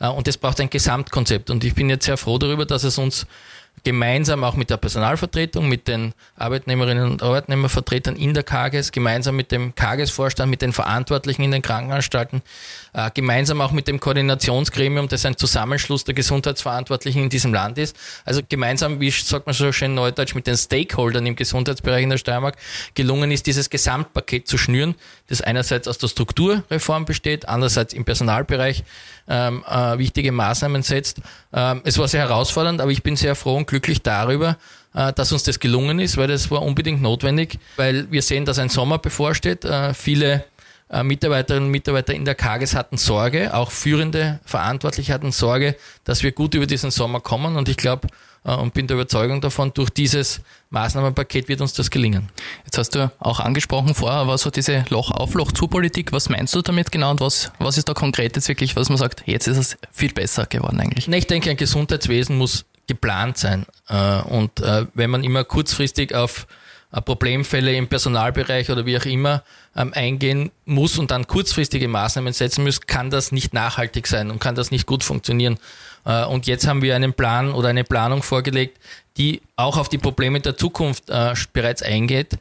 Äh, 0.00 0.08
und 0.08 0.26
es 0.28 0.36
braucht 0.36 0.60
ein 0.60 0.70
Gesamtkonzept. 0.70 1.50
Und 1.50 1.64
ich 1.64 1.74
bin 1.74 1.88
jetzt 1.88 2.06
sehr 2.06 2.16
froh 2.16 2.38
darüber, 2.38 2.66
dass 2.66 2.84
es 2.84 2.98
uns 2.98 3.26
gemeinsam 3.84 4.44
auch 4.44 4.54
mit 4.54 4.70
der 4.70 4.76
Personalvertretung, 4.76 5.68
mit 5.68 5.88
den 5.88 6.14
Arbeitnehmerinnen 6.36 7.10
und 7.10 7.22
Arbeitnehmervertretern 7.22 8.16
in 8.16 8.32
der 8.34 8.42
KAGES, 8.42 8.92
gemeinsam 8.92 9.36
mit 9.36 9.50
dem 9.50 9.74
KAGES-Vorstand, 9.74 10.50
mit 10.50 10.62
den 10.62 10.72
Verantwortlichen 10.72 11.42
in 11.42 11.50
den 11.50 11.62
Krankenanstalten, 11.62 12.42
äh, 12.92 13.10
gemeinsam 13.12 13.60
auch 13.60 13.72
mit 13.72 13.88
dem 13.88 13.98
Koordinationsgremium, 13.98 15.08
das 15.08 15.26
ein 15.26 15.36
Zusammenschluss 15.36 16.04
der 16.04 16.14
Gesundheitsverantwortlichen 16.14 17.24
in 17.24 17.28
diesem 17.28 17.52
Land 17.52 17.78
ist. 17.78 17.96
Also 18.24 18.42
gemeinsam, 18.48 19.00
wie 19.00 19.10
sagt 19.10 19.46
man 19.46 19.54
so 19.54 19.72
schön 19.72 19.94
neudeutsch, 19.94 20.34
mit 20.34 20.46
den 20.46 20.56
Stakeholdern 20.56 21.26
im 21.26 21.36
Gesundheitsbereich 21.36 22.04
in 22.04 22.10
der 22.10 22.18
Steiermark 22.18 22.56
gelungen 22.94 23.32
ist, 23.32 23.46
dieses 23.46 23.68
Gesamtpaket 23.68 24.46
zu 24.46 24.58
schnüren, 24.58 24.94
das 25.28 25.40
einerseits 25.40 25.88
aus 25.88 25.98
der 25.98 26.08
Strukturreform 26.08 27.04
besteht, 27.04 27.48
andererseits 27.48 27.94
im 27.94 28.04
Personalbereich 28.04 28.84
ähm, 29.28 29.64
äh, 29.68 29.98
wichtige 29.98 30.32
Maßnahmen 30.32 30.82
setzt. 30.82 31.20
Ähm, 31.52 31.80
es 31.84 31.98
war 31.98 32.08
sehr 32.08 32.20
herausfordernd, 32.20 32.80
aber 32.80 32.90
ich 32.90 33.02
bin 33.02 33.16
sehr 33.16 33.34
froh 33.34 33.56
und 33.56 33.66
glücklich 33.72 34.02
darüber, 34.02 34.58
äh, 34.94 35.14
dass 35.14 35.32
uns 35.32 35.44
das 35.44 35.58
gelungen 35.58 35.98
ist, 35.98 36.18
weil 36.18 36.28
das 36.28 36.50
war 36.50 36.60
unbedingt 36.60 37.00
notwendig, 37.00 37.58
weil 37.76 38.10
wir 38.10 38.20
sehen, 38.20 38.44
dass 38.44 38.58
ein 38.58 38.68
Sommer 38.68 38.98
bevorsteht. 38.98 39.64
Äh, 39.64 39.94
viele 39.94 40.44
äh, 40.90 41.02
Mitarbeiterinnen 41.02 41.68
und 41.68 41.70
Mitarbeiter 41.70 42.12
in 42.12 42.26
der 42.26 42.34
Kages 42.34 42.74
hatten 42.74 42.98
Sorge, 42.98 43.54
auch 43.54 43.70
führende 43.70 44.40
Verantwortliche 44.44 45.14
hatten 45.14 45.32
Sorge, 45.32 45.74
dass 46.04 46.22
wir 46.22 46.32
gut 46.32 46.54
über 46.54 46.66
diesen 46.66 46.90
Sommer 46.90 47.20
kommen. 47.20 47.56
Und 47.56 47.70
ich 47.70 47.78
glaube, 47.78 48.08
und 48.44 48.74
bin 48.74 48.88
der 48.88 48.96
Überzeugung 48.96 49.40
davon, 49.40 49.72
durch 49.72 49.90
dieses 49.90 50.40
Maßnahmenpaket 50.70 51.48
wird 51.48 51.60
uns 51.60 51.74
das 51.74 51.92
gelingen. 51.92 52.28
Jetzt 52.64 52.76
hast 52.76 52.96
du 52.96 53.08
auch 53.20 53.38
angesprochen 53.38 53.94
vorher, 53.94 54.26
was 54.26 54.40
so 54.40 54.50
diese 54.50 54.84
Loch-auf-Loch-zu-Politik, 54.88 56.10
was 56.10 56.28
meinst 56.28 56.52
du 56.52 56.60
damit 56.60 56.90
genau 56.90 57.12
und 57.12 57.20
was, 57.20 57.52
was 57.60 57.78
ist 57.78 57.88
da 57.88 57.94
konkret 57.94 58.34
jetzt 58.34 58.48
wirklich, 58.48 58.74
was 58.74 58.88
man 58.88 58.98
sagt, 58.98 59.22
jetzt 59.26 59.46
ist 59.46 59.58
es 59.58 59.76
viel 59.92 60.12
besser 60.12 60.46
geworden 60.46 60.80
eigentlich? 60.80 61.06
Ich 61.06 61.26
denke, 61.28 61.50
ein 61.50 61.56
Gesundheitswesen 61.56 62.36
muss 62.36 62.64
geplant 62.92 63.38
sein. 63.38 63.64
Äh, 63.88 64.20
und 64.22 64.60
äh, 64.60 64.86
wenn 64.94 65.10
man 65.10 65.24
immer 65.24 65.44
kurzfristig 65.44 66.14
auf 66.14 66.46
äh, 66.92 67.00
Problemfälle 67.00 67.74
im 67.74 67.88
Personalbereich 67.88 68.70
oder 68.70 68.84
wie 68.84 68.98
auch 68.98 69.06
immer 69.06 69.42
ähm, 69.74 69.92
eingehen 69.94 70.50
muss 70.66 70.98
und 70.98 71.10
dann 71.10 71.26
kurzfristige 71.26 71.88
Maßnahmen 71.88 72.32
setzen 72.32 72.64
muss, 72.64 72.82
kann 72.82 73.10
das 73.10 73.32
nicht 73.32 73.54
nachhaltig 73.54 74.06
sein 74.06 74.30
und 74.30 74.40
kann 74.40 74.54
das 74.54 74.70
nicht 74.70 74.86
gut 74.86 75.04
funktionieren. 75.04 75.58
Und 76.04 76.48
jetzt 76.48 76.66
haben 76.66 76.82
wir 76.82 76.96
einen 76.96 77.12
Plan 77.12 77.52
oder 77.52 77.68
eine 77.68 77.84
Planung 77.84 78.24
vorgelegt, 78.24 78.80
die 79.18 79.40
auch 79.54 79.76
auf 79.76 79.88
die 79.88 79.98
Probleme 79.98 80.40
der 80.40 80.56
Zukunft 80.56 81.04
bereits 81.52 81.80
eingeht 81.80 82.38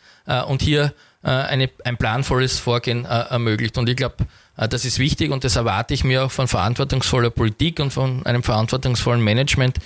und 0.48 0.64
hier 0.64 0.96
eine, 1.22 1.70
ein 1.84 1.96
planvolles 1.96 2.58
Vorgehen 2.58 3.06
ermöglicht. 3.06 3.78
Und 3.78 3.88
ich 3.88 3.98
glaube, 3.98 4.16
das 4.56 4.86
ist 4.86 5.00
wichtig 5.00 5.32
und 5.32 5.44
das 5.44 5.56
erwarte 5.56 5.94
ich 5.94 6.04
mir 6.04 6.26
auch 6.26 6.32
von 6.32 6.48
verantwortungsvoller 6.48 7.30
Politik 7.30 7.80
und 7.80 7.92
von 7.92 8.26
einem 8.26 8.44
verantwortungsvollen 8.44 9.24
Management 9.24 9.78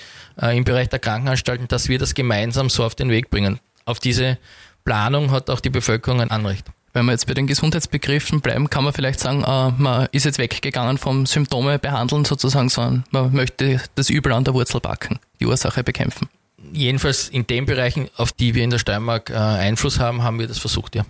im 0.42 0.64
Bereich 0.66 0.90
der 0.90 1.00
Krankenanstalten, 1.00 1.68
dass 1.68 1.88
wir 1.88 1.98
das 1.98 2.14
gemeinsam 2.14 2.70
so 2.70 2.84
auf 2.84 2.96
den 2.96 3.10
Weg 3.10 3.30
bringen 3.30 3.60
auf 3.86 4.00
diese 4.00 4.38
Planung 4.84 5.32
hat 5.32 5.50
auch 5.50 5.60
die 5.60 5.70
Bevölkerung 5.70 6.22
ein 6.22 6.32
Anrecht. 6.32 6.68
Wenn 6.94 7.06
wir 7.06 7.12
jetzt 7.12 7.28
bei 7.28 7.34
den 7.34 7.48
Gesundheitsbegriffen 7.48 8.42
bleiben, 8.42 8.70
kann 8.70 8.84
man 8.84 8.94
vielleicht 8.94 9.20
sagen, 9.20 9.44
äh, 9.44 9.72
man 9.82 10.08
ist 10.12 10.26
jetzt 10.26 10.38
weggegangen 10.38 10.98
vom 10.98 11.26
Symptome 11.26 11.78
behandeln 11.78 12.24
sozusagen, 12.24 12.70
sondern 12.70 13.04
man 13.12 13.34
möchte 13.34 13.82
das 13.96 14.10
Übel 14.10 14.32
an 14.32 14.44
der 14.44 14.54
Wurzel 14.54 14.80
packen, 14.80 15.20
die 15.40 15.46
Ursache 15.46 15.84
bekämpfen. 15.84 16.30
Jedenfalls 16.72 17.28
in 17.30 17.46
den 17.48 17.66
Bereichen, 17.66 18.10
auf 18.16 18.32
die 18.32 18.56
wir 18.56 18.64
in 18.64 18.70
der 18.70 18.80
Steiermark 18.80 19.30
äh, 19.30 19.34
Einfluss 19.34 20.00
haben, 20.00 20.24
haben 20.24 20.40
wir 20.40 20.48
das 20.48 20.58
versucht, 20.58 20.96
ja. 20.96 21.06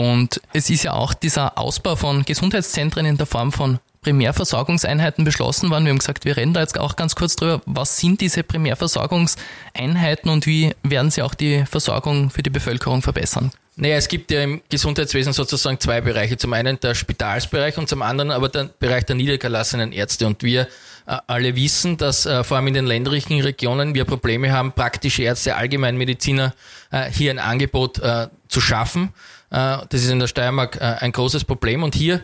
Und 0.00 0.40
es 0.54 0.70
ist 0.70 0.84
ja 0.84 0.94
auch 0.94 1.12
dieser 1.12 1.58
Ausbau 1.58 1.94
von 1.94 2.24
Gesundheitszentren 2.24 3.04
in 3.04 3.18
der 3.18 3.26
Form 3.26 3.52
von 3.52 3.80
Primärversorgungseinheiten 4.00 5.26
beschlossen 5.26 5.68
worden. 5.68 5.84
Wir 5.84 5.90
haben 5.90 5.98
gesagt, 5.98 6.24
wir 6.24 6.38
reden 6.38 6.54
da 6.54 6.60
jetzt 6.60 6.80
auch 6.80 6.96
ganz 6.96 7.14
kurz 7.14 7.36
drüber. 7.36 7.60
Was 7.66 7.98
sind 7.98 8.22
diese 8.22 8.42
Primärversorgungseinheiten 8.42 10.30
und 10.30 10.46
wie 10.46 10.74
werden 10.82 11.10
sie 11.10 11.20
auch 11.20 11.34
die 11.34 11.66
Versorgung 11.66 12.30
für 12.30 12.42
die 12.42 12.48
Bevölkerung 12.48 13.02
verbessern? 13.02 13.50
Naja, 13.76 13.96
es 13.96 14.08
gibt 14.08 14.30
ja 14.30 14.42
im 14.42 14.62
Gesundheitswesen 14.70 15.34
sozusagen 15.34 15.78
zwei 15.80 16.00
Bereiche. 16.00 16.38
Zum 16.38 16.54
einen 16.54 16.80
der 16.80 16.94
Spitalsbereich 16.94 17.76
und 17.76 17.90
zum 17.90 18.00
anderen 18.00 18.30
aber 18.30 18.48
der 18.48 18.70
Bereich 18.78 19.04
der 19.04 19.16
niedergelassenen 19.16 19.92
Ärzte. 19.92 20.26
Und 20.26 20.42
wir 20.42 20.62
äh, 21.06 21.18
alle 21.26 21.56
wissen, 21.56 21.98
dass 21.98 22.24
äh, 22.24 22.42
vor 22.42 22.56
allem 22.56 22.68
in 22.68 22.74
den 22.74 22.86
ländlichen 22.86 23.38
Regionen 23.42 23.94
wir 23.94 24.06
Probleme 24.06 24.50
haben, 24.50 24.72
praktische 24.72 25.24
Ärzte, 25.24 25.56
Allgemeinmediziner 25.56 26.54
äh, 26.90 27.10
hier 27.10 27.32
ein 27.32 27.38
Angebot 27.38 28.00
zu 28.48 28.60
schaffen. 28.62 29.12
Äh, 29.50 29.78
das 29.88 30.02
ist 30.02 30.10
in 30.10 30.18
der 30.18 30.26
Steiermark 30.26 30.76
äh, 30.76 30.96
ein 31.00 31.12
großes 31.12 31.44
Problem. 31.44 31.82
Und 31.82 31.94
hier 31.94 32.22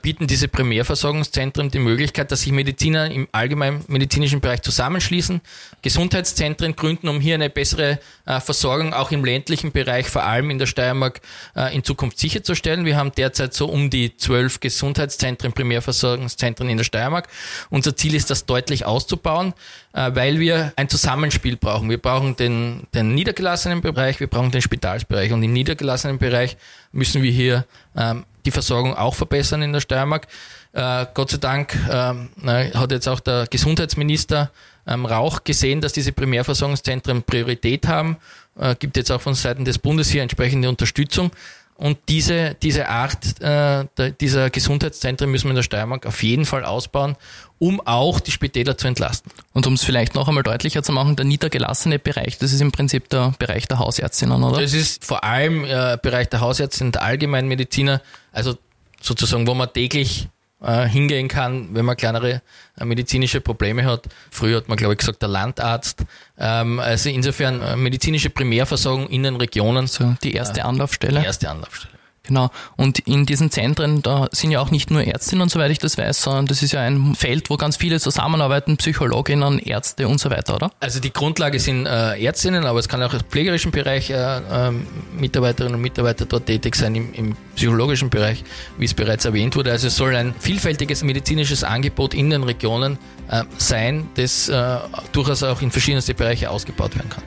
bieten 0.00 0.26
diese 0.26 0.48
Primärversorgungszentren 0.48 1.70
die 1.70 1.78
Möglichkeit, 1.78 2.32
dass 2.32 2.40
sich 2.40 2.52
Mediziner 2.52 3.10
im 3.10 3.28
allgemeinen 3.32 3.84
medizinischen 3.86 4.40
Bereich 4.40 4.62
zusammenschließen, 4.62 5.42
Gesundheitszentren 5.82 6.74
gründen, 6.74 7.08
um 7.08 7.20
hier 7.20 7.34
eine 7.34 7.50
bessere 7.50 7.98
äh, 8.24 8.40
Versorgung 8.40 8.94
auch 8.94 9.10
im 9.10 9.24
ländlichen 9.24 9.72
Bereich, 9.72 10.08
vor 10.08 10.24
allem 10.24 10.48
in 10.48 10.58
der 10.58 10.66
Steiermark, 10.66 11.20
äh, 11.54 11.74
in 11.74 11.84
Zukunft 11.84 12.18
sicherzustellen. 12.18 12.86
Wir 12.86 12.96
haben 12.96 13.12
derzeit 13.12 13.52
so 13.52 13.66
um 13.66 13.90
die 13.90 14.16
zwölf 14.16 14.60
Gesundheitszentren, 14.60 15.52
Primärversorgungszentren 15.52 16.70
in 16.70 16.78
der 16.78 16.84
Steiermark. 16.84 17.28
Unser 17.68 17.94
Ziel 17.94 18.14
ist, 18.14 18.30
das 18.30 18.46
deutlich 18.46 18.86
auszubauen, 18.86 19.52
weil 19.92 20.40
wir 20.40 20.72
ein 20.76 20.88
Zusammenspiel 20.88 21.56
brauchen. 21.56 21.90
Wir 21.90 21.98
brauchen 21.98 22.36
den, 22.36 22.86
den 22.94 23.14
niedergelassenen 23.14 23.82
Bereich, 23.82 24.18
wir 24.18 24.26
brauchen 24.28 24.50
den 24.50 24.62
Spitalsbereich 24.62 25.32
und 25.32 25.42
im 25.42 25.52
niedergelassenen 25.52 26.18
Bereich 26.18 26.56
müssen 26.92 27.22
wir 27.22 27.30
hier 27.30 27.66
ähm, 27.96 28.24
die 28.44 28.50
Versorgung 28.50 28.94
auch 28.94 29.14
verbessern 29.14 29.62
in 29.62 29.72
der 29.72 29.80
Steiermark. 29.80 30.26
Äh, 30.72 31.06
Gott 31.14 31.30
sei 31.30 31.38
Dank 31.38 31.76
ähm, 31.90 32.30
hat 32.44 32.90
jetzt 32.90 33.08
auch 33.08 33.20
der 33.20 33.46
Gesundheitsminister 33.48 34.50
ähm, 34.86 35.06
Rauch 35.06 35.44
gesehen, 35.44 35.80
dass 35.80 35.92
diese 35.92 36.12
Primärversorgungszentren 36.12 37.22
Priorität 37.22 37.86
haben. 37.86 38.16
Äh, 38.58 38.74
gibt 38.76 38.96
jetzt 38.96 39.10
auch 39.10 39.20
von 39.20 39.34
Seiten 39.34 39.64
des 39.64 39.78
Bundes 39.78 40.10
hier 40.10 40.22
entsprechende 40.22 40.68
Unterstützung. 40.68 41.30
Und 41.76 41.98
diese, 42.08 42.54
diese 42.62 42.88
Art 42.88 43.40
äh, 43.40 43.84
dieser 44.20 44.50
Gesundheitszentren 44.50 45.28
müssen 45.30 45.46
wir 45.46 45.50
in 45.50 45.56
der 45.56 45.64
Steiermark 45.64 46.06
auf 46.06 46.22
jeden 46.22 46.44
Fall 46.44 46.64
ausbauen, 46.64 47.16
um 47.58 47.80
auch 47.84 48.20
die 48.20 48.30
Spitäler 48.30 48.78
zu 48.78 48.86
entlasten. 48.86 49.32
Und 49.52 49.66
um 49.66 49.72
es 49.72 49.82
vielleicht 49.82 50.14
noch 50.14 50.28
einmal 50.28 50.44
deutlicher 50.44 50.84
zu 50.84 50.92
machen, 50.92 51.16
der 51.16 51.24
niedergelassene 51.24 51.98
Bereich, 51.98 52.38
das 52.38 52.52
ist 52.52 52.60
im 52.60 52.70
Prinzip 52.70 53.08
der 53.08 53.34
Bereich 53.40 53.66
der 53.66 53.80
Hausärztinnen, 53.80 54.42
oder? 54.44 54.60
Das 54.60 54.72
ist 54.72 55.04
vor 55.04 55.24
allem 55.24 55.64
äh, 55.64 55.98
Bereich 56.00 56.28
der 56.28 56.40
Hausärztinnen, 56.40 56.92
der 56.92 57.02
Allgemeinmediziner, 57.02 58.00
also 58.30 58.56
sozusagen, 59.00 59.46
wo 59.48 59.54
man 59.54 59.72
täglich 59.72 60.28
äh, 60.64 60.88
hingehen 60.88 61.28
kann, 61.28 61.68
wenn 61.74 61.84
man 61.84 61.96
kleinere 61.96 62.42
äh, 62.78 62.84
medizinische 62.84 63.40
Probleme 63.40 63.84
hat. 63.84 64.06
Früher 64.30 64.58
hat 64.58 64.68
man, 64.68 64.76
glaube 64.76 64.94
ich, 64.94 64.98
gesagt, 64.98 65.22
der 65.22 65.28
Landarzt. 65.28 66.04
Ähm, 66.38 66.80
also 66.80 67.08
insofern 67.10 67.62
äh, 67.62 67.76
medizinische 67.76 68.30
Primärversorgung 68.30 69.08
in 69.08 69.22
den 69.22 69.36
Regionen. 69.36 69.86
So 69.86 70.16
die 70.22 70.32
erste 70.32 70.64
Anlaufstelle. 70.64 71.20
Die 71.20 71.26
erste 71.26 71.50
Anlaufstelle. 71.50 71.93
Genau. 72.26 72.50
Und 72.76 73.00
in 73.00 73.26
diesen 73.26 73.50
Zentren, 73.50 74.00
da 74.00 74.28
sind 74.32 74.50
ja 74.50 74.60
auch 74.60 74.70
nicht 74.70 74.90
nur 74.90 75.04
Ärztinnen, 75.04 75.50
soweit 75.50 75.70
ich 75.70 75.78
das 75.78 75.98
weiß, 75.98 76.22
sondern 76.22 76.46
das 76.46 76.62
ist 76.62 76.72
ja 76.72 76.80
ein 76.80 77.14
Feld, 77.14 77.50
wo 77.50 77.58
ganz 77.58 77.76
viele 77.76 78.00
zusammenarbeiten, 78.00 78.78
Psychologinnen, 78.78 79.58
Ärzte 79.58 80.08
und 80.08 80.18
so 80.18 80.30
weiter, 80.30 80.54
oder? 80.54 80.70
Also 80.80 81.00
die 81.00 81.12
Grundlage 81.12 81.60
sind 81.60 81.84
äh, 81.84 82.18
Ärztinnen, 82.24 82.64
aber 82.64 82.78
es 82.78 82.88
kann 82.88 83.02
auch 83.02 83.12
im 83.12 83.20
pflegerischen 83.20 83.72
Bereich 83.72 84.08
äh, 84.08 84.14
äh, 84.14 84.72
Mitarbeiterinnen 85.18 85.74
und 85.74 85.82
Mitarbeiter 85.82 86.24
dort 86.24 86.46
tätig 86.46 86.76
sein, 86.76 86.94
im, 86.94 87.12
im, 87.12 87.36
psychologischen 87.56 88.10
Bereich, 88.10 88.42
wie 88.78 88.86
es 88.86 88.94
bereits 88.94 89.26
erwähnt 89.26 89.54
wurde. 89.54 89.70
Also 89.70 89.86
es 89.86 89.96
soll 89.96 90.16
ein 90.16 90.34
vielfältiges 90.38 91.04
medizinisches 91.04 91.62
Angebot 91.62 92.14
in 92.14 92.30
den 92.30 92.42
Regionen 92.42 92.98
äh, 93.30 93.44
sein, 93.58 94.08
das 94.16 94.48
äh, 94.48 94.78
durchaus 95.12 95.42
auch 95.42 95.60
in 95.60 95.70
verschiedenste 95.70 96.14
Bereiche 96.14 96.50
ausgebaut 96.50 96.96
werden 96.96 97.10
kann. 97.10 97.22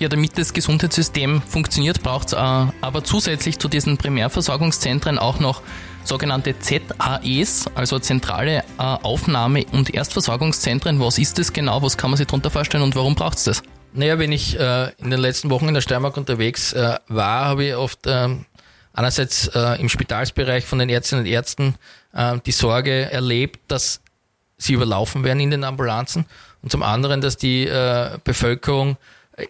Ja, 0.00 0.08
damit 0.08 0.38
das 0.38 0.54
Gesundheitssystem 0.54 1.42
funktioniert, 1.42 2.02
braucht 2.02 2.28
es 2.28 2.32
äh, 2.32 2.36
aber 2.36 3.04
zusätzlich 3.04 3.58
zu 3.58 3.68
diesen 3.68 3.98
Primärversorgungszentren 3.98 5.18
auch 5.18 5.40
noch 5.40 5.60
sogenannte 6.04 6.58
ZAEs, 6.58 7.66
also 7.74 7.98
zentrale 7.98 8.60
äh, 8.60 8.62
Aufnahme- 8.78 9.66
und 9.72 9.92
Erstversorgungszentren. 9.92 11.00
Was 11.00 11.18
ist 11.18 11.38
das 11.38 11.52
genau? 11.52 11.82
Was 11.82 11.98
kann 11.98 12.08
man 12.08 12.16
sich 12.16 12.26
darunter 12.26 12.48
vorstellen 12.48 12.82
und 12.82 12.96
warum 12.96 13.14
braucht 13.14 13.36
es 13.36 13.44
das? 13.44 13.62
Naja, 13.92 14.18
wenn 14.18 14.32
ich 14.32 14.58
äh, 14.58 14.90
in 14.96 15.10
den 15.10 15.20
letzten 15.20 15.50
Wochen 15.50 15.68
in 15.68 15.74
der 15.74 15.82
Steiermark 15.82 16.16
unterwegs 16.16 16.72
äh, 16.72 16.94
war, 17.08 17.44
habe 17.44 17.64
ich 17.66 17.74
oft 17.74 17.98
ähm, 18.06 18.46
einerseits 18.94 19.48
äh, 19.48 19.78
im 19.82 19.90
Spitalsbereich 19.90 20.64
von 20.64 20.78
den 20.78 20.88
Ärztinnen 20.88 21.26
und 21.26 21.30
Ärzten 21.30 21.74
äh, 22.14 22.38
die 22.46 22.52
Sorge 22.52 23.12
erlebt, 23.12 23.60
dass 23.68 24.00
sie 24.56 24.72
überlaufen 24.72 25.24
werden 25.24 25.40
in 25.40 25.50
den 25.50 25.62
Ambulanzen 25.62 26.24
und 26.62 26.72
zum 26.72 26.82
anderen, 26.82 27.20
dass 27.20 27.36
die 27.36 27.66
äh, 27.66 28.16
Bevölkerung 28.24 28.96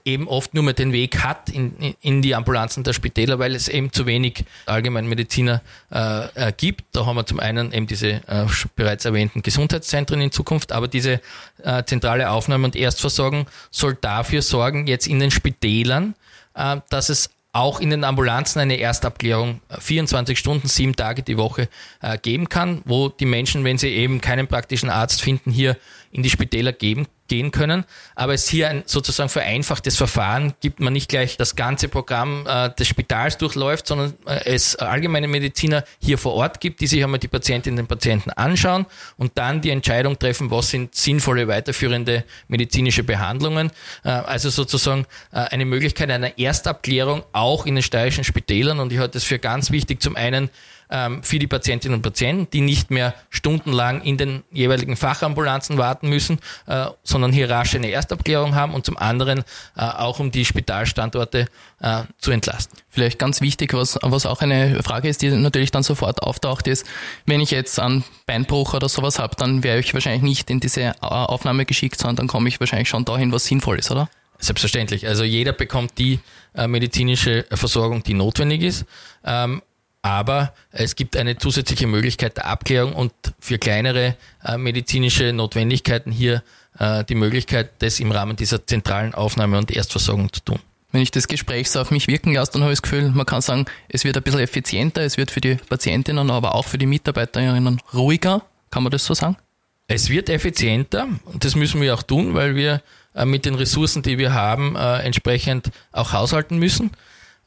eben 0.04 0.28
oft 0.28 0.54
nur 0.54 0.62
mehr 0.62 0.74
den 0.74 0.92
Weg 0.92 1.22
hat 1.22 1.48
in, 1.48 1.94
in 2.00 2.22
die 2.22 2.34
Ambulanzen 2.34 2.84
der 2.84 2.92
Spitäler, 2.92 3.38
weil 3.38 3.54
es 3.54 3.68
eben 3.68 3.92
zu 3.92 4.06
wenig 4.06 4.44
Allgemeinmediziner 4.66 5.62
äh, 5.92 6.48
äh, 6.48 6.52
gibt. 6.56 6.84
Da 6.92 7.06
haben 7.06 7.16
wir 7.16 7.26
zum 7.26 7.40
einen 7.40 7.72
eben 7.72 7.86
diese 7.86 8.08
äh, 8.26 8.46
bereits 8.76 9.04
erwähnten 9.04 9.42
Gesundheitszentren 9.42 10.20
in 10.20 10.32
Zukunft, 10.32 10.72
aber 10.72 10.88
diese 10.88 11.20
äh, 11.62 11.84
zentrale 11.84 12.30
Aufnahme 12.30 12.66
und 12.66 12.76
Erstversorgung 12.76 13.46
soll 13.70 13.96
dafür 14.00 14.42
sorgen, 14.42 14.86
jetzt 14.86 15.06
in 15.06 15.20
den 15.20 15.30
Spitälern, 15.30 16.14
äh, 16.54 16.76
dass 16.88 17.08
es 17.08 17.30
auch 17.52 17.80
in 17.80 17.90
den 17.90 18.04
Ambulanzen 18.04 18.60
eine 18.60 18.78
Erstabklärung 18.78 19.60
24 19.76 20.36
äh, 20.36 20.38
Stunden, 20.38 20.68
sieben 20.68 20.94
Tage 20.94 21.22
die 21.22 21.36
Woche 21.36 21.68
äh, 22.00 22.16
geben 22.16 22.48
kann, 22.48 22.82
wo 22.84 23.08
die 23.08 23.26
Menschen, 23.26 23.64
wenn 23.64 23.78
sie 23.78 23.88
eben 23.88 24.20
keinen 24.20 24.46
praktischen 24.46 24.88
Arzt 24.88 25.20
finden, 25.20 25.50
hier 25.50 25.76
in 26.12 26.22
die 26.22 26.30
Spitäler 26.30 26.72
geben 26.72 27.06
gehen 27.30 27.52
können. 27.52 27.84
Aber 28.16 28.34
es 28.34 28.48
hier 28.48 28.68
ein 28.68 28.82
sozusagen 28.86 29.30
vereinfachtes 29.30 29.96
Verfahren 29.96 30.52
gibt, 30.60 30.80
man 30.80 30.92
nicht 30.92 31.08
gleich 31.08 31.36
das 31.36 31.54
ganze 31.54 31.88
Programm 31.88 32.44
äh, 32.46 32.70
des 32.74 32.88
Spitals 32.88 33.38
durchläuft, 33.38 33.86
sondern 33.86 34.14
äh, 34.26 34.40
es 34.44 34.74
allgemeine 34.76 35.28
Mediziner 35.28 35.84
hier 36.00 36.18
vor 36.18 36.34
Ort 36.34 36.60
gibt, 36.60 36.80
die 36.80 36.88
sich 36.88 37.02
einmal 37.04 37.20
die 37.20 37.28
Patientinnen 37.28 37.78
und 37.78 37.86
Patienten 37.86 38.30
anschauen 38.30 38.84
und 39.16 39.38
dann 39.38 39.60
die 39.60 39.70
Entscheidung 39.70 40.18
treffen, 40.18 40.50
was 40.50 40.70
sind 40.70 40.94
sinnvolle 40.96 41.46
weiterführende 41.46 42.24
medizinische 42.48 43.04
Behandlungen. 43.04 43.70
Äh, 44.04 44.08
also 44.08 44.50
sozusagen 44.50 45.06
äh, 45.32 45.38
eine 45.38 45.64
Möglichkeit 45.64 46.10
einer 46.10 46.36
Erstabklärung 46.36 47.22
auch 47.32 47.64
in 47.64 47.76
den 47.76 47.84
steirischen 47.84 48.24
Spitälern 48.24 48.80
und 48.80 48.92
ich 48.92 48.98
halte 48.98 49.18
es 49.18 49.24
für 49.24 49.38
ganz 49.38 49.70
wichtig, 49.70 50.02
zum 50.02 50.16
einen 50.16 50.50
ähm, 50.90 51.22
für 51.22 51.38
die 51.38 51.46
Patientinnen 51.46 51.96
und 51.96 52.02
Patienten, 52.02 52.48
die 52.52 52.60
nicht 52.60 52.90
mehr 52.90 53.14
stundenlang 53.30 54.02
in 54.02 54.16
den 54.16 54.42
jeweiligen 54.50 54.96
Fachambulanzen 54.96 55.78
warten 55.78 56.08
müssen, 56.08 56.38
äh, 56.66 56.86
sondern 57.02 57.32
hier 57.32 57.48
rasch 57.48 57.74
eine 57.74 57.90
Erstabklärung 57.90 58.54
haben 58.54 58.74
und 58.74 58.84
zum 58.84 58.96
anderen 58.96 59.40
äh, 59.76 59.82
auch 59.82 60.18
um 60.18 60.30
die 60.30 60.44
Spitalstandorte 60.44 61.46
äh, 61.80 62.02
zu 62.18 62.30
entlasten. 62.30 62.78
Vielleicht 62.88 63.18
ganz 63.18 63.40
wichtig, 63.40 63.72
was, 63.72 63.98
was 64.02 64.26
auch 64.26 64.40
eine 64.40 64.82
Frage 64.82 65.08
ist, 65.08 65.22
die 65.22 65.30
natürlich 65.30 65.70
dann 65.70 65.82
sofort 65.82 66.22
auftaucht, 66.22 66.66
ist, 66.66 66.86
wenn 67.26 67.40
ich 67.40 67.50
jetzt 67.50 67.78
einen 67.78 68.04
Beinbruch 68.26 68.74
oder 68.74 68.88
sowas 68.88 69.18
habe, 69.18 69.36
dann 69.36 69.62
wäre 69.62 69.78
ich 69.78 69.94
wahrscheinlich 69.94 70.22
nicht 70.22 70.50
in 70.50 70.60
diese 70.60 71.00
Aufnahme 71.02 71.64
geschickt, 71.66 71.98
sondern 71.98 72.16
dann 72.16 72.26
komme 72.26 72.48
ich 72.48 72.58
wahrscheinlich 72.60 72.88
schon 72.88 73.04
dahin, 73.04 73.32
was 73.32 73.44
sinnvoll 73.44 73.78
ist, 73.78 73.90
oder? 73.90 74.08
Selbstverständlich. 74.38 75.06
Also 75.06 75.22
jeder 75.22 75.52
bekommt 75.52 75.98
die 75.98 76.18
äh, 76.54 76.66
medizinische 76.66 77.44
Versorgung, 77.50 78.02
die 78.02 78.14
notwendig 78.14 78.62
ist. 78.62 78.86
Ähm, 79.24 79.62
aber 80.02 80.54
es 80.70 80.96
gibt 80.96 81.16
eine 81.16 81.36
zusätzliche 81.36 81.86
Möglichkeit 81.86 82.36
der 82.36 82.46
Abklärung 82.46 82.94
und 82.94 83.12
für 83.38 83.58
kleinere 83.58 84.16
äh, 84.44 84.56
medizinische 84.56 85.32
Notwendigkeiten 85.32 86.10
hier 86.10 86.42
äh, 86.78 87.04
die 87.04 87.14
Möglichkeit, 87.14 87.70
das 87.80 88.00
im 88.00 88.10
Rahmen 88.10 88.36
dieser 88.36 88.66
zentralen 88.66 89.14
Aufnahme 89.14 89.58
und 89.58 89.70
Erstversorgung 89.70 90.32
zu 90.32 90.40
tun. 90.40 90.58
Wenn 90.92 91.02
ich 91.02 91.10
das 91.10 91.28
Gespräch 91.28 91.70
so 91.70 91.80
auf 91.80 91.90
mich 91.90 92.08
wirken 92.08 92.32
lasse, 92.32 92.52
dann 92.52 92.62
habe 92.62 92.72
ich 92.72 92.80
das 92.80 92.90
Gefühl, 92.90 93.10
man 93.10 93.26
kann 93.26 93.40
sagen, 93.40 93.66
es 93.88 94.04
wird 94.04 94.16
ein 94.16 94.22
bisschen 94.22 94.40
effizienter, 94.40 95.02
es 95.02 95.16
wird 95.16 95.30
für 95.30 95.40
die 95.40 95.54
Patientinnen, 95.54 96.30
aber 96.30 96.54
auch 96.54 96.66
für 96.66 96.78
die 96.78 96.86
Mitarbeiterinnen 96.86 97.80
ruhiger. 97.94 98.42
Kann 98.70 98.82
man 98.82 98.90
das 98.90 99.04
so 99.04 99.14
sagen? 99.14 99.36
Es 99.86 100.08
wird 100.08 100.28
effizienter 100.28 101.08
und 101.26 101.44
das 101.44 101.56
müssen 101.56 101.80
wir 101.80 101.94
auch 101.94 102.02
tun, 102.02 102.34
weil 102.34 102.56
wir 102.56 102.82
äh, 103.14 103.24
mit 103.24 103.44
den 103.44 103.54
Ressourcen, 103.54 104.02
die 104.02 104.18
wir 104.18 104.32
haben, 104.32 104.76
äh, 104.76 104.98
entsprechend 104.98 105.70
auch 105.92 106.12
haushalten 106.12 106.58
müssen. 106.58 106.90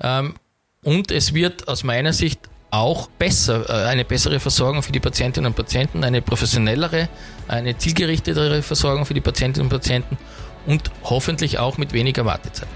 Ähm, 0.01 0.36
und 0.83 1.11
es 1.11 1.33
wird 1.33 1.67
aus 1.67 1.83
meiner 1.83 2.13
Sicht 2.13 2.39
auch 2.71 3.07
besser, 3.19 3.69
äh, 3.69 3.87
eine 3.87 4.03
bessere 4.03 4.39
Versorgung 4.39 4.81
für 4.81 4.91
die 4.91 4.99
Patientinnen 4.99 5.47
und 5.51 5.55
Patienten, 5.55 6.03
eine 6.03 6.21
professionellere, 6.21 7.07
eine 7.47 7.77
zielgerichtetere 7.77 8.61
Versorgung 8.61 9.05
für 9.05 9.13
die 9.13 9.21
Patientinnen 9.21 9.67
und 9.67 9.69
Patienten 9.69 10.17
und 10.65 10.89
hoffentlich 11.03 11.59
auch 11.59 11.77
mit 11.77 11.93
weniger 11.93 12.25
Wartezeit. 12.25 12.67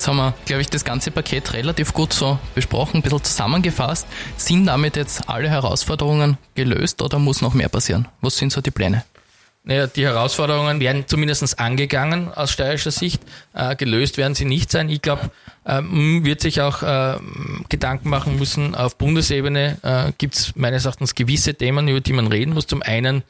Jetzt 0.00 0.08
haben 0.08 0.16
wir, 0.16 0.32
glaube 0.46 0.62
ich, 0.62 0.70
das 0.70 0.86
ganze 0.86 1.10
Paket 1.10 1.52
relativ 1.52 1.92
gut 1.92 2.14
so 2.14 2.38
besprochen, 2.54 2.96
ein 2.96 3.02
bisschen 3.02 3.22
zusammengefasst. 3.22 4.06
Sind 4.38 4.64
damit 4.64 4.96
jetzt 4.96 5.28
alle 5.28 5.50
Herausforderungen 5.50 6.38
gelöst 6.54 7.02
oder 7.02 7.18
muss 7.18 7.42
noch 7.42 7.52
mehr 7.52 7.68
passieren? 7.68 8.08
Was 8.22 8.38
sind 8.38 8.50
so 8.50 8.62
die 8.62 8.70
Pläne? 8.70 9.04
Naja, 9.62 9.88
die 9.88 10.06
Herausforderungen 10.06 10.80
werden 10.80 11.04
zumindest 11.06 11.60
angegangen 11.60 12.32
aus 12.32 12.50
steirischer 12.50 12.92
Sicht. 12.92 13.20
Äh, 13.52 13.76
gelöst 13.76 14.16
werden 14.16 14.34
sie 14.34 14.46
nicht 14.46 14.70
sein. 14.70 14.88
Ich 14.88 15.02
glaube, 15.02 15.30
ähm, 15.66 16.24
wird 16.24 16.40
sich 16.40 16.62
auch 16.62 16.82
äh, 16.82 17.18
Gedanken 17.68 18.08
machen 18.08 18.38
müssen. 18.38 18.74
Auf 18.74 18.96
Bundesebene 18.96 19.76
äh, 19.82 20.12
gibt 20.16 20.34
es 20.34 20.56
meines 20.56 20.86
Erachtens 20.86 21.14
gewisse 21.14 21.52
Themen, 21.52 21.88
über 21.88 22.00
die 22.00 22.14
man 22.14 22.28
reden 22.28 22.54
muss. 22.54 22.66
Zum 22.66 22.80
einen 22.80 23.22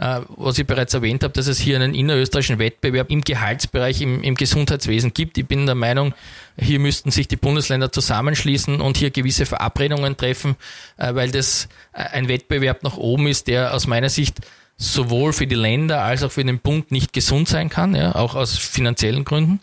was 0.00 0.58
ich 0.58 0.66
bereits 0.66 0.94
erwähnt 0.94 1.22
habe, 1.22 1.34
dass 1.34 1.46
es 1.46 1.58
hier 1.58 1.76
einen 1.76 1.94
innerösterreichischen 1.94 2.58
Wettbewerb 2.58 3.10
im 3.10 3.20
Gehaltsbereich, 3.20 4.00
im, 4.00 4.22
im 4.22 4.34
Gesundheitswesen 4.34 5.12
gibt. 5.12 5.36
Ich 5.36 5.46
bin 5.46 5.66
der 5.66 5.74
Meinung, 5.74 6.14
hier 6.58 6.78
müssten 6.78 7.10
sich 7.10 7.28
die 7.28 7.36
Bundesländer 7.36 7.92
zusammenschließen 7.92 8.80
und 8.80 8.96
hier 8.96 9.10
gewisse 9.10 9.44
Verabredungen 9.44 10.16
treffen, 10.16 10.56
äh, 10.96 11.14
weil 11.14 11.30
das 11.30 11.68
äh, 11.92 12.02
ein 12.12 12.28
Wettbewerb 12.28 12.82
nach 12.82 12.96
oben 12.96 13.26
ist, 13.26 13.46
der 13.46 13.74
aus 13.74 13.86
meiner 13.86 14.08
Sicht 14.08 14.38
sowohl 14.78 15.34
für 15.34 15.46
die 15.46 15.54
Länder 15.54 16.02
als 16.02 16.22
auch 16.22 16.32
für 16.32 16.44
den 16.46 16.60
Bund 16.60 16.90
nicht 16.90 17.12
gesund 17.12 17.48
sein 17.48 17.68
kann, 17.68 17.94
ja, 17.94 18.14
auch 18.14 18.34
aus 18.34 18.56
finanziellen 18.56 19.24
Gründen. 19.24 19.60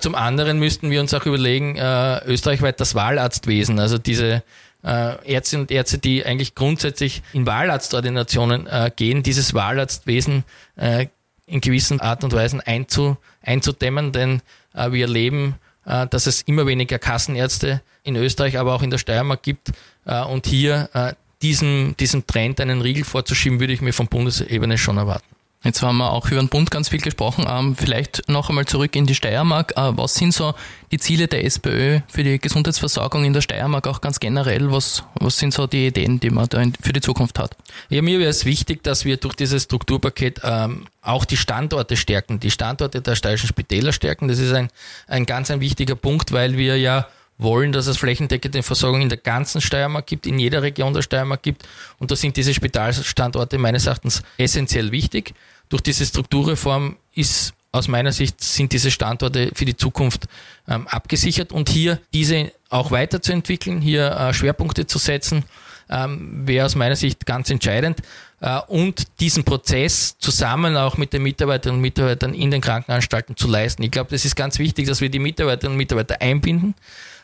Zum 0.00 0.16
anderen 0.16 0.58
müssten 0.58 0.90
wir 0.90 1.00
uns 1.00 1.14
auch 1.14 1.26
überlegen, 1.26 1.78
österreichweit 2.26 2.80
das 2.80 2.96
Wahlarztwesen, 2.96 3.78
also 3.78 3.98
diese 3.98 4.42
äh, 4.86 5.30
Ärzte 5.30 5.58
und 5.58 5.70
Ärzte, 5.70 5.98
die 5.98 6.24
eigentlich 6.24 6.54
grundsätzlich 6.54 7.22
in 7.32 7.44
Wahlarztordinationen 7.46 8.66
äh, 8.66 8.90
gehen, 8.94 9.22
dieses 9.22 9.52
Wahlarztwesen 9.52 10.44
äh, 10.76 11.06
in 11.46 11.60
gewissen 11.60 12.00
Art 12.00 12.24
und 12.24 12.32
Weisen 12.32 12.60
einzu, 12.60 13.16
einzudämmen, 13.42 14.12
denn 14.12 14.42
äh, 14.74 14.92
wir 14.92 15.06
erleben, 15.06 15.56
äh, 15.84 16.06
dass 16.06 16.26
es 16.26 16.42
immer 16.42 16.66
weniger 16.66 16.98
Kassenärzte 16.98 17.82
in 18.04 18.16
Österreich, 18.16 18.58
aber 18.58 18.74
auch 18.74 18.82
in 18.82 18.90
der 18.90 18.98
Steiermark 18.98 19.42
gibt 19.42 19.72
äh, 20.04 20.22
und 20.22 20.46
hier 20.46 20.88
äh, 20.94 21.12
diesem, 21.42 21.94
diesem 21.98 22.26
Trend 22.26 22.60
einen 22.60 22.80
Riegel 22.80 23.04
vorzuschieben, 23.04 23.60
würde 23.60 23.72
ich 23.72 23.80
mir 23.80 23.92
von 23.92 24.06
Bundesebene 24.06 24.78
schon 24.78 24.96
erwarten. 24.96 25.35
Jetzt 25.66 25.82
haben 25.82 25.96
wir 25.96 26.12
auch 26.12 26.30
über 26.30 26.38
den 26.38 26.48
Bund 26.48 26.70
ganz 26.70 26.90
viel 26.90 27.00
gesprochen. 27.00 27.44
Ähm, 27.48 27.74
vielleicht 27.74 28.28
noch 28.28 28.48
einmal 28.48 28.66
zurück 28.66 28.94
in 28.94 29.04
die 29.04 29.16
Steiermark. 29.16 29.72
Äh, 29.76 29.96
was 29.96 30.14
sind 30.14 30.32
so 30.32 30.54
die 30.92 30.98
Ziele 30.98 31.26
der 31.26 31.44
SPÖ 31.44 32.00
für 32.06 32.22
die 32.22 32.38
Gesundheitsversorgung 32.38 33.24
in 33.24 33.32
der 33.32 33.40
Steiermark 33.40 33.88
auch 33.88 34.00
ganz 34.00 34.20
generell? 34.20 34.70
Was, 34.70 35.02
was 35.18 35.38
sind 35.38 35.52
so 35.52 35.66
die 35.66 35.88
Ideen, 35.88 36.20
die 36.20 36.30
man 36.30 36.48
da 36.48 36.62
für 36.80 36.92
die 36.92 37.00
Zukunft 37.00 37.40
hat? 37.40 37.56
Ja, 37.88 38.00
mir 38.00 38.20
wäre 38.20 38.30
es 38.30 38.44
wichtig, 38.44 38.84
dass 38.84 39.04
wir 39.04 39.16
durch 39.16 39.34
dieses 39.34 39.64
Strukturpaket 39.64 40.42
ähm, 40.44 40.86
auch 41.02 41.24
die 41.24 41.36
Standorte 41.36 41.96
stärken, 41.96 42.38
die 42.38 42.52
Standorte 42.52 43.00
der 43.00 43.16
steirischen 43.16 43.48
Spitäler 43.48 43.92
stärken. 43.92 44.28
Das 44.28 44.38
ist 44.38 44.52
ein, 44.52 44.68
ein 45.08 45.26
ganz 45.26 45.50
ein 45.50 45.60
wichtiger 45.60 45.96
Punkt, 45.96 46.30
weil 46.30 46.56
wir 46.56 46.78
ja 46.78 47.08
wollen, 47.38 47.72
dass 47.72 47.86
es 47.86 47.98
flächendeckende 47.98 48.62
Versorgung 48.62 49.02
in 49.02 49.08
der 49.08 49.18
ganzen 49.18 49.60
Steiermark 49.60 50.06
gibt, 50.06 50.26
in 50.26 50.38
jeder 50.38 50.62
Region 50.62 50.94
der 50.94 51.02
Steiermark 51.02 51.42
gibt. 51.42 51.68
Und 51.98 52.10
da 52.10 52.16
sind 52.16 52.36
diese 52.36 52.54
Spitalstandorte 52.54 53.58
meines 53.58 53.86
Erachtens 53.86 54.22
essentiell 54.38 54.92
wichtig. 54.92 55.34
Durch 55.68 55.82
diese 55.82 56.06
Strukturreform 56.06 56.96
ist 57.14 57.52
aus 57.72 57.88
meiner 57.88 58.12
Sicht 58.12 58.42
sind 58.42 58.72
diese 58.72 58.90
Standorte 58.90 59.50
für 59.54 59.66
die 59.66 59.76
Zukunft 59.76 60.26
ähm, 60.66 60.86
abgesichert 60.86 61.52
und 61.52 61.68
hier 61.68 62.00
diese 62.14 62.52
auch 62.70 62.90
weiterzuentwickeln, 62.90 63.80
hier 63.80 64.10
äh, 64.12 64.32
Schwerpunkte 64.32 64.86
zu 64.86 64.98
setzen, 64.98 65.44
ähm, 65.90 66.46
wäre 66.48 66.64
aus 66.64 66.74
meiner 66.74 66.96
Sicht 66.96 67.26
ganz 67.26 67.50
entscheidend. 67.50 68.00
Äh, 68.40 68.60
und 68.68 69.20
diesen 69.20 69.44
Prozess 69.44 70.18
zusammen 70.18 70.76
auch 70.76 70.96
mit 70.96 71.12
den 71.12 71.22
Mitarbeiterinnen 71.22 71.78
und 71.78 71.82
Mitarbeitern 71.82 72.34
in 72.34 72.50
den 72.50 72.60
Krankenanstalten 72.60 73.36
zu 73.36 73.48
leisten. 73.48 73.82
Ich 73.82 73.90
glaube, 73.90 74.10
das 74.10 74.24
ist 74.24 74.36
ganz 74.36 74.58
wichtig, 74.58 74.86
dass 74.86 75.00
wir 75.00 75.08
die 75.08 75.18
Mitarbeiterinnen 75.18 75.72
und 75.72 75.78
Mitarbeiter 75.78 76.20
einbinden. 76.20 76.74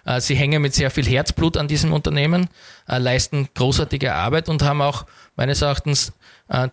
Äh, 0.04 0.20
sie 0.20 0.34
hängen 0.34 0.62
mit 0.62 0.74
sehr 0.74 0.90
viel 0.90 1.06
Herzblut 1.06 1.56
an 1.56 1.68
diesem 1.68 1.92
Unternehmen, 1.92 2.48
äh, 2.88 2.98
leisten 2.98 3.48
großartige 3.54 4.14
Arbeit 4.14 4.48
und 4.48 4.62
haben 4.62 4.80
auch 4.80 5.04
meines 5.36 5.62
Erachtens 5.62 6.12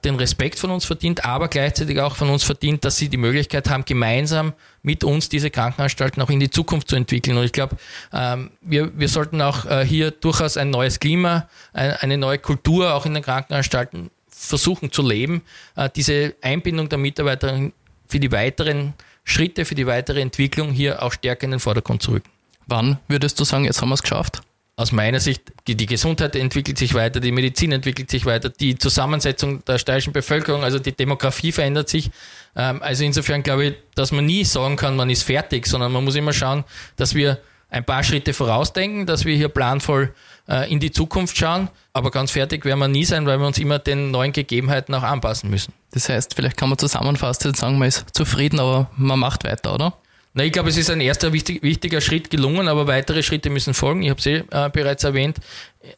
den 0.04 0.16
Respekt 0.16 0.60
von 0.60 0.72
uns 0.72 0.84
verdient, 0.84 1.24
aber 1.24 1.48
gleichzeitig 1.48 2.02
auch 2.02 2.18
von 2.18 2.30
uns 2.30 2.44
verdient, 2.44 2.84
dass 2.84 2.98
sie 2.98 3.08
die 3.08 3.16
Möglichkeit 3.16 3.70
haben, 3.70 3.86
gemeinsam 3.86 4.52
mit 4.82 5.06
uns 5.06 5.30
diese 5.30 5.52
Krankenanstalten 5.52 6.22
auch 6.22 6.30
in 6.30 6.42
die 6.42 6.50
Zukunft 6.50 6.90
zu 6.90 6.98
entwickeln. 6.98 7.38
Und 7.38 7.46
ich 7.46 7.54
glaube, 7.54 7.78
ähm, 8.12 8.52
wir, 8.60 8.98
wir 9.00 9.08
sollten 9.08 9.42
auch 9.42 9.84
hier 9.84 10.12
durchaus 10.12 10.58
ein 10.58 10.70
neues 10.70 11.00
Klima, 11.00 11.48
eine 11.72 12.18
neue 12.18 12.40
Kultur 12.40 12.94
auch 12.94 13.06
in 13.06 13.14
den 13.14 13.24
Krankenanstalten 13.24 14.10
versuchen 14.40 14.92
zu 14.92 15.02
leben, 15.02 15.42
äh, 15.76 15.90
diese 15.96 16.36
Einbindung 16.42 16.90
der 16.90 16.98
Mitarbeiter 16.98 17.72
für 18.08 18.20
die 18.20 18.32
weiteren 18.32 18.94
Schritte, 19.24 19.66
für 19.66 19.76
die 19.76 19.86
weitere 19.86 20.22
Entwicklung 20.22 20.72
hier 20.72 21.04
auch 21.04 21.14
stärker 21.14 21.44
in 21.46 21.52
den 21.52 21.60
Vordergrund 21.60 22.02
zu 22.02 22.12
rücken. 22.12 22.30
Wann 22.68 23.00
würdest 23.08 23.40
du 23.40 23.44
sagen, 23.44 23.66
jetzt 23.66 23.82
haben 23.82 23.90
wir 23.90 23.96
es 23.96 24.02
geschafft? 24.02 24.42
aus 24.80 24.94
meiner 24.94 25.20
Sicht, 25.20 25.42
die 25.68 25.86
Gesundheit 25.86 26.38
entwickelt 26.38 26.78
sich 26.78 26.94
weiter, 26.94 27.20
die 27.20 27.34
Medizin 27.34 27.74
entwickelt 27.74 28.10
sich 28.10 28.26
weiter, 28.26 28.48
die 28.48 28.78
Zusammensetzung 28.78 29.62
der 29.66 29.78
steirischen 29.78 30.14
Bevölkerung, 30.14 30.64
also 30.64 30.80
die 30.80 30.94
Demografie 30.94 31.52
verändert 31.52 31.90
sich. 31.90 32.12
Ähm, 32.56 32.82
also 32.82 33.04
insofern 33.04 33.44
glaube 33.44 33.66
ich, 33.66 33.74
dass 33.96 34.14
man 34.14 34.26
nie 34.26 34.46
sagen 34.46 34.78
kann, 34.78 34.96
man 34.96 35.10
ist 35.10 35.24
fertig, 35.24 35.68
sondern 35.68 35.92
man 35.92 36.06
muss 36.06 36.16
immer 36.16 36.32
schauen, 36.32 36.64
dass 36.96 37.14
wir 37.14 37.40
ein 37.70 37.84
paar 37.84 38.06
Schritte 38.06 38.34
vorausdenken, 38.34 39.06
dass 39.06 39.26
wir 39.26 39.36
hier 39.36 39.50
planvoll 39.50 40.14
äh, 40.50 40.72
in 40.72 40.80
die 40.80 40.92
Zukunft 40.92 41.38
schauen. 41.38 41.70
Aber 41.94 42.12
ganz 42.12 42.32
fertig 42.32 42.66
werden 42.66 42.80
wir 42.80 42.88
nie 42.88 43.06
sein, 43.06 43.26
weil 43.26 43.40
wir 43.40 43.48
uns 43.48 43.60
immer 43.60 43.80
den 43.80 44.12
neuen 44.12 44.32
Gegebenheiten 44.34 44.94
auch 44.96 45.04
anpassen 45.04 45.50
müssen. 45.50 45.74
Das 45.92 46.10
heißt, 46.10 46.36
vielleicht 46.36 46.58
kann 46.58 46.70
man 46.70 46.78
zusammenfassend 46.78 47.56
sagen, 47.56 47.78
man 47.78 47.88
ist 47.88 48.06
zufrieden, 48.14 48.60
aber 48.60 48.90
man 48.98 49.20
macht 49.20 49.44
weiter, 49.44 49.74
oder? 49.74 49.94
Na, 50.34 50.44
ich 50.44 50.52
glaube, 50.52 50.70
es 50.70 50.78
ist 50.78 50.92
ein 50.92 51.02
erster 51.02 51.34
wichtig, 51.34 51.64
wichtiger 51.64 52.02
Schritt 52.02 52.30
gelungen, 52.30 52.68
aber 52.68 52.86
weitere 52.86 53.24
Schritte 53.24 53.50
müssen 53.50 53.74
folgen. 53.74 54.04
Ich 54.04 54.10
habe 54.12 54.20
es 54.20 54.26
eh, 54.28 54.44
äh, 54.52 54.70
bereits 54.70 55.04
erwähnt, 55.04 55.38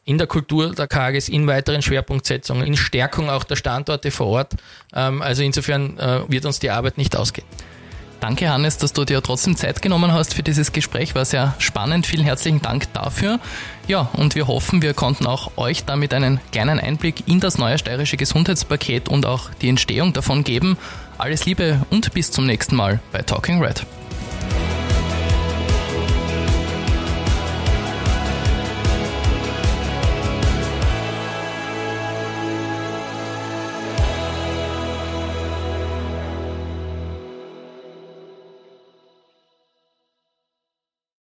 in 0.04 0.16
der 0.16 0.26
Kultur 0.26 0.74
der 0.74 0.86
KGS, 0.88 1.28
in 1.28 1.46
weiteren 1.46 1.82
Schwerpunktsetzungen, 1.82 2.66
in 2.66 2.76
Stärkung 2.76 3.28
auch 3.28 3.44
der 3.44 3.56
Standorte 3.56 4.10
vor 4.10 4.28
Ort. 4.28 4.54
Ähm, 4.94 5.20
also 5.20 5.42
insofern 5.42 5.98
äh, 5.98 6.20
wird 6.28 6.46
uns 6.46 6.58
die 6.60 6.70
Arbeit 6.70 6.96
nicht 6.96 7.14
ausgehen. 7.14 7.46
Danke, 8.22 8.48
Hannes, 8.48 8.78
dass 8.78 8.92
du 8.92 9.04
dir 9.04 9.20
trotzdem 9.20 9.56
Zeit 9.56 9.82
genommen 9.82 10.12
hast 10.12 10.32
für 10.34 10.44
dieses 10.44 10.70
Gespräch. 10.70 11.16
War 11.16 11.24
sehr 11.24 11.56
spannend. 11.58 12.06
Vielen 12.06 12.22
herzlichen 12.22 12.62
Dank 12.62 12.92
dafür. 12.92 13.40
Ja, 13.88 14.10
und 14.12 14.36
wir 14.36 14.46
hoffen, 14.46 14.80
wir 14.80 14.94
konnten 14.94 15.26
auch 15.26 15.50
euch 15.56 15.84
damit 15.86 16.14
einen 16.14 16.40
kleinen 16.52 16.78
Einblick 16.78 17.26
in 17.26 17.40
das 17.40 17.58
neue 17.58 17.78
steirische 17.78 18.16
Gesundheitspaket 18.16 19.08
und 19.08 19.26
auch 19.26 19.50
die 19.60 19.68
Entstehung 19.68 20.12
davon 20.12 20.44
geben. 20.44 20.78
Alles 21.18 21.46
Liebe 21.46 21.84
und 21.90 22.14
bis 22.14 22.30
zum 22.30 22.46
nächsten 22.46 22.76
Mal 22.76 23.00
bei 23.10 23.22
Talking 23.22 23.60
Red. 23.60 23.84